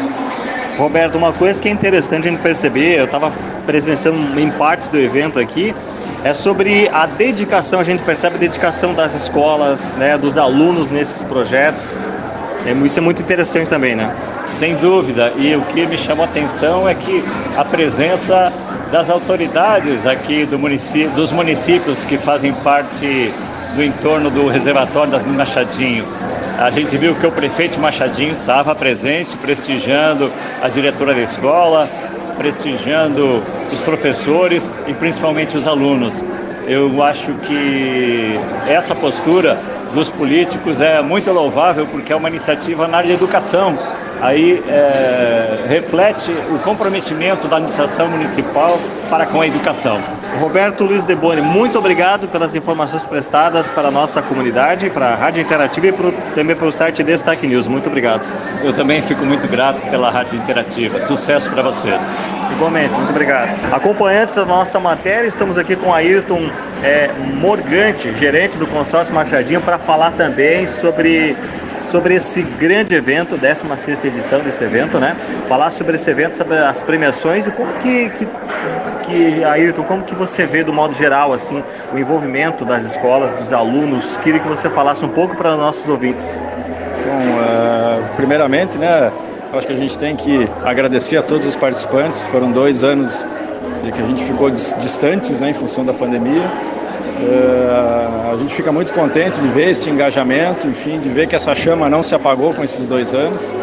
Roberto, 0.77 1.17
uma 1.17 1.33
coisa 1.33 1.61
que 1.61 1.67
é 1.67 1.71
interessante 1.71 2.27
a 2.27 2.31
gente 2.31 2.41
perceber, 2.41 2.99
eu 2.99 3.05
estava 3.05 3.31
presenciando 3.65 4.39
em 4.39 4.49
partes 4.51 4.89
do 4.89 4.97
evento 4.97 5.39
aqui, 5.39 5.75
é 6.23 6.33
sobre 6.33 6.87
a 6.93 7.05
dedicação, 7.05 7.79
a 7.79 7.83
gente 7.83 8.03
percebe 8.03 8.35
a 8.35 8.39
dedicação 8.39 8.93
das 8.93 9.15
escolas, 9.15 9.93
né, 9.95 10.17
dos 10.17 10.37
alunos 10.37 10.91
nesses 10.91 11.23
projetos. 11.23 11.97
É, 12.65 12.73
isso 12.85 12.99
é 12.99 13.01
muito 13.01 13.21
interessante 13.21 13.69
também, 13.69 13.95
né? 13.95 14.13
Sem 14.45 14.75
dúvida. 14.75 15.33
E 15.37 15.55
o 15.55 15.61
que 15.61 15.85
me 15.87 15.97
chamou 15.97 16.25
a 16.25 16.27
atenção 16.27 16.87
é 16.87 16.93
que 16.93 17.23
a 17.57 17.65
presença 17.65 18.51
das 18.91 19.09
autoridades 19.09 20.05
aqui 20.05 20.45
do 20.45 20.59
município, 20.59 21.09
dos 21.11 21.31
municípios 21.31 22.05
que 22.05 22.17
fazem 22.17 22.53
parte 22.53 23.31
do 23.75 23.83
entorno 23.83 24.29
do 24.29 24.47
reservatório 24.47 25.11
das 25.11 25.25
Machadinho. 25.25 26.05
A 26.59 26.69
gente 26.69 26.95
viu 26.97 27.15
que 27.15 27.25
o 27.25 27.31
prefeito 27.31 27.79
Machadinho 27.79 28.31
estava 28.31 28.75
presente, 28.75 29.35
prestigiando 29.37 30.29
a 30.61 30.67
diretora 30.67 31.15
da 31.15 31.21
escola, 31.21 31.89
prestigiando 32.37 33.41
os 33.71 33.81
professores 33.81 34.71
e 34.87 34.93
principalmente 34.93 35.55
os 35.55 35.65
alunos. 35.65 36.23
Eu 36.67 37.01
acho 37.01 37.33
que 37.41 38.39
essa 38.67 38.93
postura 38.93 39.57
dos 39.93 40.09
políticos 40.09 40.79
é 40.81 41.01
muito 41.01 41.31
louvável 41.31 41.85
porque 41.87 42.13
é 42.13 42.15
uma 42.15 42.29
iniciativa 42.29 42.87
na 42.87 42.97
área 42.97 43.07
de 43.09 43.13
educação. 43.13 43.75
Aí 44.19 44.63
é, 44.67 45.65
reflete 45.67 46.31
o 46.53 46.59
comprometimento 46.59 47.47
da 47.47 47.55
administração 47.55 48.07
municipal 48.07 48.79
para 49.09 49.25
com 49.25 49.41
a 49.41 49.47
educação. 49.47 49.99
Roberto 50.39 50.85
Luiz 50.85 51.05
Deboni, 51.05 51.41
muito 51.41 51.77
obrigado 51.77 52.27
pelas 52.27 52.55
informações 52.55 53.05
prestadas 53.05 53.69
para 53.71 53.87
a 53.87 53.91
nossa 53.91 54.21
comunidade, 54.21 54.89
para 54.89 55.07
a 55.07 55.15
Rádio 55.15 55.41
Interativa 55.41 55.87
e 55.87 55.91
pro, 55.91 56.11
também 56.35 56.55
para 56.55 56.67
o 56.67 56.71
site 56.71 57.03
Destaque 57.03 57.47
News. 57.47 57.67
Muito 57.67 57.87
obrigado. 57.87 58.25
Eu 58.63 58.73
também 58.73 59.01
fico 59.01 59.25
muito 59.25 59.47
grato 59.47 59.81
pela 59.89 60.09
Rádio 60.09 60.37
Interativa. 60.37 61.01
Sucesso 61.01 61.49
para 61.49 61.63
vocês. 61.63 62.01
Igualmente, 62.53 62.93
muito 62.93 63.09
obrigado. 63.09 63.73
Acompanhantes 63.73 64.35
da 64.35 64.45
nossa 64.45 64.79
matéria, 64.79 65.27
estamos 65.27 65.57
aqui 65.57 65.75
com 65.75 65.93
Ayrton 65.93 66.49
é, 66.83 67.09
Morgante, 67.35 68.13
gerente 68.17 68.57
do 68.57 68.67
consórcio 68.67 69.13
Machadinho, 69.13 69.61
para 69.61 69.77
falar 69.77 70.11
também 70.11 70.67
sobre 70.67 71.35
sobre 71.91 72.15
esse 72.15 72.41
grande 72.41 72.95
evento, 72.95 73.35
16 73.37 74.05
edição 74.05 74.39
desse 74.39 74.63
evento, 74.63 74.97
né? 74.97 75.13
Falar 75.49 75.69
sobre 75.71 75.97
esse 75.97 76.09
evento, 76.09 76.37
sobre 76.37 76.57
as 76.57 76.81
premiações 76.81 77.47
e 77.47 77.51
como 77.51 77.73
que, 77.73 78.09
que, 78.11 78.27
que, 79.03 79.43
Ayrton, 79.43 79.83
como 79.83 80.03
que 80.03 80.15
você 80.15 80.45
vê 80.45 80.63
do 80.63 80.71
modo 80.71 80.95
geral, 80.95 81.33
assim, 81.33 81.61
o 81.93 81.97
envolvimento 81.97 82.63
das 82.63 82.85
escolas, 82.85 83.33
dos 83.33 83.51
alunos. 83.51 84.15
Queria 84.17 84.39
que 84.39 84.47
você 84.47 84.69
falasse 84.69 85.03
um 85.03 85.09
pouco 85.09 85.35
para 85.35 85.57
nossos 85.57 85.87
ouvintes. 85.89 86.41
Bom, 87.05 87.33
uh, 87.33 88.15
primeiramente, 88.15 88.77
né, 88.77 89.11
acho 89.51 89.67
que 89.67 89.73
a 89.73 89.77
gente 89.77 89.97
tem 89.97 90.15
que 90.15 90.49
agradecer 90.63 91.17
a 91.17 91.21
todos 91.21 91.45
os 91.45 91.57
participantes. 91.57 92.25
Foram 92.27 92.53
dois 92.53 92.83
anos 92.83 93.27
de 93.83 93.91
que 93.91 94.01
a 94.01 94.05
gente 94.05 94.23
ficou 94.23 94.49
distantes 94.49 95.41
né, 95.41 95.49
em 95.49 95.53
função 95.53 95.83
da 95.83 95.93
pandemia. 95.93 96.49
Uh, 97.01 98.33
a 98.33 98.37
gente 98.37 98.53
fica 98.53 98.71
muito 98.71 98.93
contente 98.93 99.39
de 99.39 99.47
ver 99.49 99.71
esse 99.71 99.89
engajamento, 99.89 100.67
enfim, 100.67 100.99
de 100.99 101.09
ver 101.09 101.27
que 101.27 101.35
essa 101.35 101.53
chama 101.53 101.89
não 101.89 102.01
se 102.01 102.15
apagou 102.15 102.53
com 102.53 102.63
esses 102.63 102.87
dois 102.87 103.13
anos. 103.13 103.55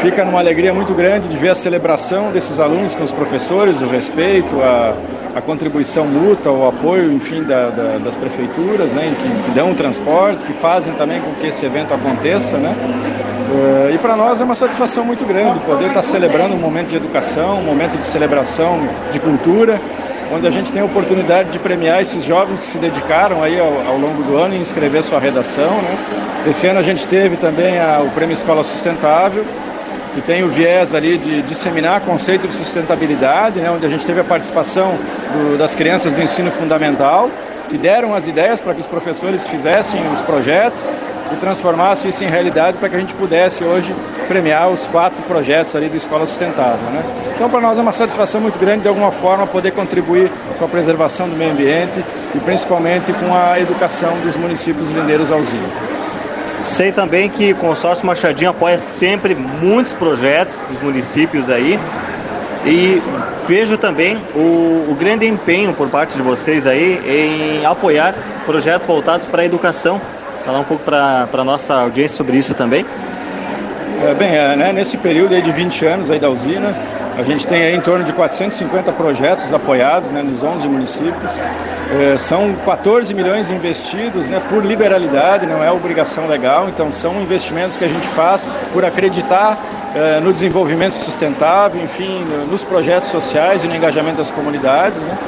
Fica 0.00 0.24
numa 0.24 0.38
alegria 0.38 0.72
muito 0.72 0.94
grande 0.94 1.28
de 1.28 1.36
ver 1.36 1.50
a 1.50 1.54
celebração 1.54 2.32
desses 2.32 2.58
alunos 2.58 2.94
com 2.94 3.04
os 3.04 3.12
professores, 3.12 3.82
o 3.82 3.86
respeito, 3.86 4.62
a, 4.62 4.94
a 5.34 5.42
contribuição 5.42 6.06
mútua, 6.06 6.52
o 6.52 6.66
apoio, 6.66 7.12
enfim, 7.12 7.42
da, 7.42 7.68
da, 7.68 7.98
das 7.98 8.16
prefeituras, 8.16 8.94
né, 8.94 9.12
que, 9.20 9.44
que, 9.44 9.50
dão 9.50 9.72
o 9.72 9.74
transporte, 9.74 10.42
que 10.44 10.54
fazem 10.54 10.94
também 10.94 11.20
com 11.20 11.30
que 11.34 11.48
esse 11.48 11.66
evento 11.66 11.92
aconteça, 11.92 12.56
né. 12.56 12.74
Uh, 13.50 13.94
e 13.94 13.98
para 13.98 14.16
nós 14.16 14.40
é 14.40 14.44
uma 14.44 14.54
satisfação 14.54 15.04
muito 15.04 15.26
grande 15.26 15.58
poder 15.60 15.88
estar 15.88 16.02
celebrando 16.02 16.54
um 16.54 16.58
momento 16.58 16.88
de 16.88 16.96
educação, 16.96 17.58
um 17.58 17.64
momento 17.64 17.98
de 17.98 18.06
celebração 18.06 18.80
de 19.12 19.18
cultura, 19.20 19.78
onde 20.32 20.46
a 20.46 20.50
gente 20.50 20.70
tem 20.70 20.80
a 20.80 20.84
oportunidade 20.84 21.50
de 21.50 21.58
premiar 21.58 22.00
esses 22.00 22.24
jovens 22.24 22.60
que 22.60 22.66
se 22.66 22.78
dedicaram 22.78 23.42
aí 23.42 23.58
ao, 23.58 23.86
ao 23.86 23.98
longo 23.98 24.22
do 24.22 24.36
ano 24.36 24.54
em 24.54 24.60
escrever 24.60 25.02
sua 25.02 25.18
redação. 25.18 25.70
Né? 25.70 25.98
Esse 26.48 26.66
ano 26.66 26.78
a 26.78 26.82
gente 26.82 27.06
teve 27.06 27.36
também 27.36 27.78
a, 27.78 28.00
o 28.00 28.10
Prêmio 28.10 28.32
Escola 28.32 28.62
Sustentável, 28.62 29.44
que 30.14 30.20
tem 30.20 30.42
o 30.42 30.48
viés 30.48 30.94
ali 30.94 31.18
de 31.18 31.42
disseminar 31.42 32.00
conceito 32.00 32.46
de 32.46 32.54
sustentabilidade, 32.54 33.60
né? 33.60 33.70
onde 33.70 33.84
a 33.84 33.88
gente 33.88 34.04
teve 34.04 34.20
a 34.20 34.24
participação 34.24 34.94
do, 35.32 35.58
das 35.58 35.74
crianças 35.74 36.14
do 36.14 36.22
ensino 36.22 36.50
fundamental, 36.50 37.30
que 37.70 37.78
deram 37.78 38.12
as 38.12 38.26
ideias 38.26 38.60
para 38.60 38.74
que 38.74 38.80
os 38.80 38.86
professores 38.86 39.46
fizessem 39.46 40.00
os 40.12 40.20
projetos 40.20 40.90
e 41.32 41.36
transformasse 41.36 42.08
isso 42.08 42.24
em 42.24 42.28
realidade 42.28 42.76
para 42.76 42.88
que 42.88 42.96
a 42.96 43.00
gente 43.00 43.14
pudesse 43.14 43.62
hoje 43.62 43.94
premiar 44.26 44.68
os 44.68 44.88
quatro 44.88 45.22
projetos 45.22 45.76
ali 45.76 45.88
do 45.88 45.96
Escola 45.96 46.26
Sustentável. 46.26 46.90
Né? 46.90 47.02
Então, 47.34 47.48
para 47.48 47.60
nós 47.60 47.78
é 47.78 47.82
uma 47.82 47.92
satisfação 47.92 48.40
muito 48.40 48.58
grande, 48.58 48.82
de 48.82 48.88
alguma 48.88 49.12
forma, 49.12 49.46
poder 49.46 49.70
contribuir 49.70 50.30
com 50.58 50.64
a 50.64 50.68
preservação 50.68 51.28
do 51.28 51.36
meio 51.36 51.52
ambiente 51.52 52.04
e 52.34 52.38
principalmente 52.40 53.12
com 53.12 53.32
a 53.32 53.60
educação 53.60 54.18
dos 54.24 54.36
municípios 54.36 54.90
lindeiros 54.90 55.30
ao 55.30 55.42
Zinho. 55.44 55.70
Sei 56.58 56.92
também 56.92 57.30
que 57.30 57.52
o 57.52 57.56
consórcio 57.56 58.04
Machadinho 58.04 58.50
apoia 58.50 58.78
sempre 58.78 59.34
muitos 59.34 59.92
projetos 59.92 60.62
dos 60.68 60.82
municípios 60.82 61.48
aí. 61.48 61.78
E 62.64 63.00
vejo 63.48 63.78
também 63.78 64.18
o, 64.34 64.86
o, 64.90 64.96
grande 64.98 65.26
empenho 65.26 65.72
por 65.72 65.88
parte 65.88 66.16
de 66.16 66.22
vocês 66.22 66.66
aí 66.66 67.00
em 67.06 67.64
apoiar 67.64 68.14
projetos 68.44 68.86
voltados 68.86 69.26
para 69.26 69.42
a 69.42 69.46
educação 69.46 70.00
falar 70.44 70.60
um 70.60 70.64
pouco 70.64 70.84
para 70.84 71.28
a 71.32 71.44
nossa 71.44 71.74
audiência 71.74 72.16
sobre 72.16 72.36
isso 72.36 72.54
também? 72.54 72.84
É, 74.02 74.14
bem, 74.14 74.28
é, 74.34 74.56
né, 74.56 74.72
nesse 74.72 74.96
período 74.96 75.40
de 75.40 75.52
20 75.52 75.86
anos 75.86 76.10
aí 76.10 76.18
da 76.18 76.28
usina, 76.28 76.74
a 77.20 77.22
gente 77.22 77.46
tem 77.46 77.62
aí 77.62 77.76
em 77.76 77.80
torno 77.82 78.02
de 78.02 78.14
450 78.14 78.92
projetos 78.92 79.52
apoiados 79.52 80.10
né, 80.10 80.22
nos 80.22 80.42
11 80.42 80.66
municípios. 80.68 81.38
É, 81.92 82.16
são 82.16 82.54
14 82.64 83.12
milhões 83.12 83.50
investidos 83.50 84.30
né, 84.30 84.40
por 84.48 84.64
liberalidade, 84.64 85.44
não 85.44 85.62
é 85.62 85.70
obrigação 85.70 86.26
legal, 86.26 86.70
então 86.70 86.90
são 86.90 87.20
investimentos 87.20 87.76
que 87.76 87.84
a 87.84 87.88
gente 87.88 88.08
faz 88.08 88.50
por 88.72 88.86
acreditar 88.86 89.58
é, 89.94 90.18
no 90.20 90.32
desenvolvimento 90.32 90.94
sustentável, 90.94 91.82
enfim, 91.82 92.24
nos 92.50 92.64
projetos 92.64 93.10
sociais 93.10 93.64
e 93.64 93.68
no 93.68 93.76
engajamento 93.76 94.16
das 94.16 94.30
comunidades. 94.30 94.98
Né. 94.98 95.18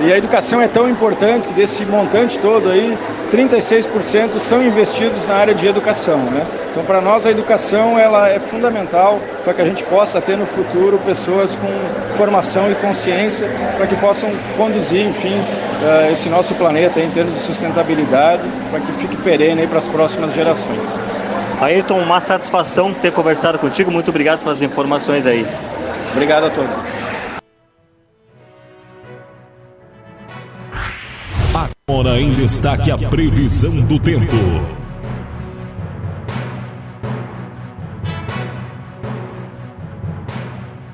E 0.00 0.12
a 0.12 0.16
educação 0.16 0.60
é 0.60 0.68
tão 0.68 0.88
importante 0.88 1.46
que 1.46 1.54
desse 1.54 1.84
montante 1.84 2.38
todo 2.38 2.70
aí, 2.70 2.96
36% 3.32 4.38
são 4.38 4.62
investidos 4.62 5.26
na 5.26 5.34
área 5.34 5.54
de 5.54 5.66
educação, 5.66 6.18
né? 6.18 6.46
Então, 6.70 6.82
para 6.84 7.00
nós 7.00 7.26
a 7.26 7.30
educação 7.30 7.98
ela 7.98 8.30
é 8.30 8.40
fundamental 8.40 9.20
para 9.44 9.52
que 9.52 9.60
a 9.60 9.64
gente 9.64 9.84
possa 9.84 10.20
ter 10.20 10.36
no 10.36 10.46
futuro 10.46 10.98
pessoas 11.04 11.56
com 11.56 11.68
formação 12.16 12.70
e 12.70 12.74
consciência 12.76 13.48
para 13.76 13.86
que 13.86 13.94
possam 13.96 14.30
conduzir, 14.56 15.06
enfim, 15.06 15.34
uh, 15.36 16.10
esse 16.10 16.30
nosso 16.30 16.54
planeta 16.54 16.98
em 16.98 17.10
termos 17.10 17.34
de 17.34 17.40
sustentabilidade, 17.40 18.42
para 18.70 18.80
que 18.80 18.92
fique 18.92 19.16
perene 19.16 19.66
para 19.66 19.78
as 19.78 19.88
próximas 19.88 20.32
gerações. 20.32 20.98
Ayrton, 21.60 21.98
uma 21.98 22.18
satisfação 22.18 22.92
ter 22.92 23.12
conversado 23.12 23.58
contigo. 23.58 23.90
Muito 23.90 24.08
obrigado 24.08 24.40
pelas 24.40 24.62
informações 24.62 25.26
aí. 25.26 25.46
Obrigado 26.12 26.46
a 26.46 26.50
todos. 26.50 26.74
Agora 31.92 32.18
em 32.18 32.30
destaque 32.30 32.90
a 32.90 32.96
previsão 32.96 33.84
do 33.84 33.98
tempo. 34.00 34.24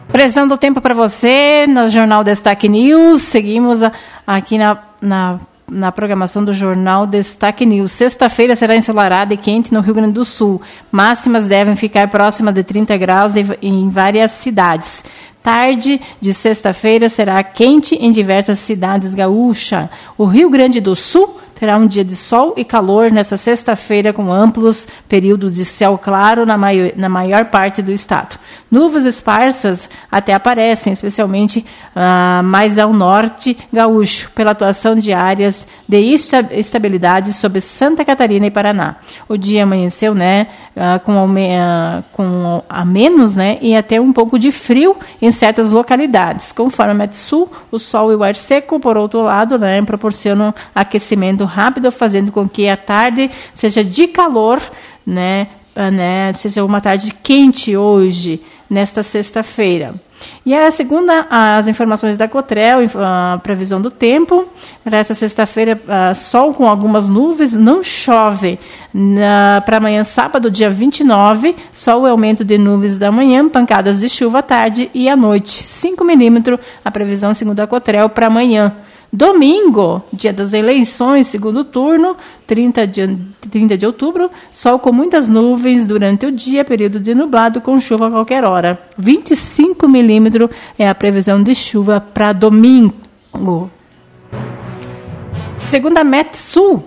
Previsão 0.09 0.49
do 0.49 0.59
tempo 0.59 0.81
para 0.81 0.95
você 0.95 1.69
no 1.69 1.89
Jornal 1.89 2.25
Destaque 2.25 2.69
News. 2.69 3.23
Seguimos 3.23 3.81
aqui 4.27 4.59
na, 4.59 4.77
na, 5.01 5.39
na 5.71 5.93
programação 5.93 6.45
do 6.45 6.53
Jornal 6.53 7.07
Destaque 7.07 7.65
News. 7.65 7.93
Sexta-feira 7.93 8.57
será 8.57 8.75
ensolarada 8.75 9.33
e 9.33 9.37
quente 9.37 9.73
no 9.73 9.81
Rio 9.81 9.95
Grande 9.95 10.15
do 10.15 10.25
Sul. 10.25 10.61
Máximas 10.91 11.47
devem 11.47 11.77
ficar 11.77 12.09
próximas 12.09 12.53
de 12.53 12.65
30 12.65 12.97
graus 12.97 13.35
em 13.63 13.89
várias 13.89 14.33
cidades. 14.33 15.05
Tarde 15.49 15.99
de 16.21 16.35
sexta-feira 16.35 17.09
será 17.09 17.43
quente 17.43 17.95
em 17.95 18.13
diversas 18.13 18.59
cidades 18.59 19.15
gaúchas. 19.15 19.89
O 20.19 20.27
Rio 20.27 20.51
Grande 20.51 20.79
do 20.79 20.95
Sul 20.95 21.41
terá 21.59 21.77
um 21.77 21.87
dia 21.87 22.05
de 22.05 22.15
sol 22.15 22.55
e 22.57 22.65
calor 22.65 23.11
nesta 23.11 23.37
sexta-feira, 23.37 24.13
com 24.13 24.33
amplos 24.33 24.87
períodos 25.09 25.55
de 25.55 25.65
céu 25.65 25.99
claro 25.99 26.47
na 26.47 26.57
maior, 26.57 26.93
na 26.97 27.09
maior 27.09 27.47
parte 27.47 27.83
do 27.83 27.91
estado. 27.91 28.39
Nuvens 28.71 29.05
esparsas 29.07 29.89
até 30.13 30.35
aparecem, 30.35 30.93
especialmente 30.93 31.65
ah, 31.97 32.43
mais 32.45 32.79
ao 32.79 32.93
norte 32.93 33.57
gaúcho, 33.73 34.31
pela 34.35 34.53
atuação 34.53 34.95
de 34.95 35.13
áreas 35.13 35.67
de 35.89 35.99
estabilidade 36.53 37.33
sobre 37.33 37.61
Santa 37.61 38.05
Catarina 38.05 38.47
e 38.47 38.51
Paraná. 38.51 38.97
O 39.29 39.37
dia 39.37 39.65
amanheceu 39.65 40.15
né, 40.15 40.49
ah, 40.77 41.01
com, 41.03 41.13
ah, 41.59 42.03
com 42.13 42.63
a 42.69 42.85
menos 42.85 43.35
né, 43.35 43.59
e 43.61 43.75
até 43.75 44.01
um 44.01 44.13
pouco 44.13 44.39
de 44.39 44.53
frio 44.53 44.97
em 45.21 45.33
certas 45.33 45.71
localidades. 45.73 46.53
Conforme 46.53 46.93
a 46.93 46.95
Metsul, 46.95 47.51
o 47.71 47.79
sol 47.79 48.13
e 48.13 48.15
o 48.15 48.23
ar 48.23 48.37
seco, 48.37 48.79
por 48.79 48.97
outro 48.97 49.23
lado, 49.23 49.59
né, 49.59 49.83
proporcionam 49.83 50.55
aquecimento 50.75 51.48
rápido, 51.49 51.91
fazendo 51.91 52.31
com 52.31 52.49
que 52.49 52.69
a 52.69 52.77
tarde 52.77 53.31
seja 53.53 53.83
de 53.83 54.07
calor, 54.07 54.61
né, 55.05 55.49
ah, 55.75 55.91
né, 55.91 56.33
seja 56.35 56.65
uma 56.65 56.81
tarde 56.81 57.13
quente 57.23 57.77
hoje, 57.77 58.41
nesta 58.69 59.03
sexta-feira. 59.03 59.95
E 60.45 60.55
a 60.55 60.71
segunda, 60.71 61.27
as 61.31 61.67
informações 61.67 62.17
da 62.17 62.27
Cotrel, 62.27 62.81
a 62.97 63.39
previsão 63.43 63.81
do 63.81 63.91
tempo. 63.91 64.49
Nesta 64.85 65.15
sexta-feira, 65.15 65.81
ah, 65.89 66.15
sol 66.15 66.53
com 66.55 66.67
algumas 66.67 67.09
nuvens, 67.09 67.55
não 67.55 67.83
chove. 67.83 68.59
Para 69.65 69.77
amanhã, 69.77 70.03
sábado, 70.05 70.51
dia 70.51 70.71
29, 70.71 71.55
sol 71.73 72.07
e 72.07 72.11
aumento 72.11 72.45
de 72.45 72.59
nuvens 72.59 72.99
da 72.99 73.13
manhã, 73.13 73.49
pancadas 73.49 74.01
de 74.01 74.09
chuva 74.09 74.41
à 74.41 74.43
tarde 74.43 74.91
e 74.93 75.09
à 75.09 75.17
noite. 75.17 75.63
5 75.63 76.05
milímetros, 76.05 76.59
a 76.85 76.91
previsão 76.91 77.33
segundo 77.35 77.61
a 77.61 77.67
Cotrel 77.67 78.09
para 78.09 78.27
amanhã. 78.27 78.75
Domingo, 79.11 80.03
dia 80.13 80.35
das 80.35 80.53
eleições, 80.53 81.29
segundo 81.29 81.65
turno, 81.65 82.15
30 82.47 82.87
de, 82.87 83.19
30 83.51 83.79
de 83.79 83.87
outubro, 83.87 84.31
sol 84.51 84.79
com 84.79 84.93
muitas 84.93 85.27
nuvens 85.29 85.87
durante 85.87 86.27
o 86.27 86.33
dia, 86.33 86.63
período 86.63 87.01
de 87.01 87.15
nublado 87.15 87.63
com 87.63 87.81
chuva 87.81 88.09
a 88.09 88.11
qualquer 88.11 88.45
hora. 88.45 88.79
25 88.99 89.89
milímetros 89.89 90.51
é 90.79 90.87
a 90.87 90.95
previsão 90.95 91.43
de 91.43 91.55
chuva 91.55 92.01
para 92.01 92.35
domingo. 92.35 93.71
Segundo 95.57 95.97
a 95.97 96.05
Metsul, 96.05 96.85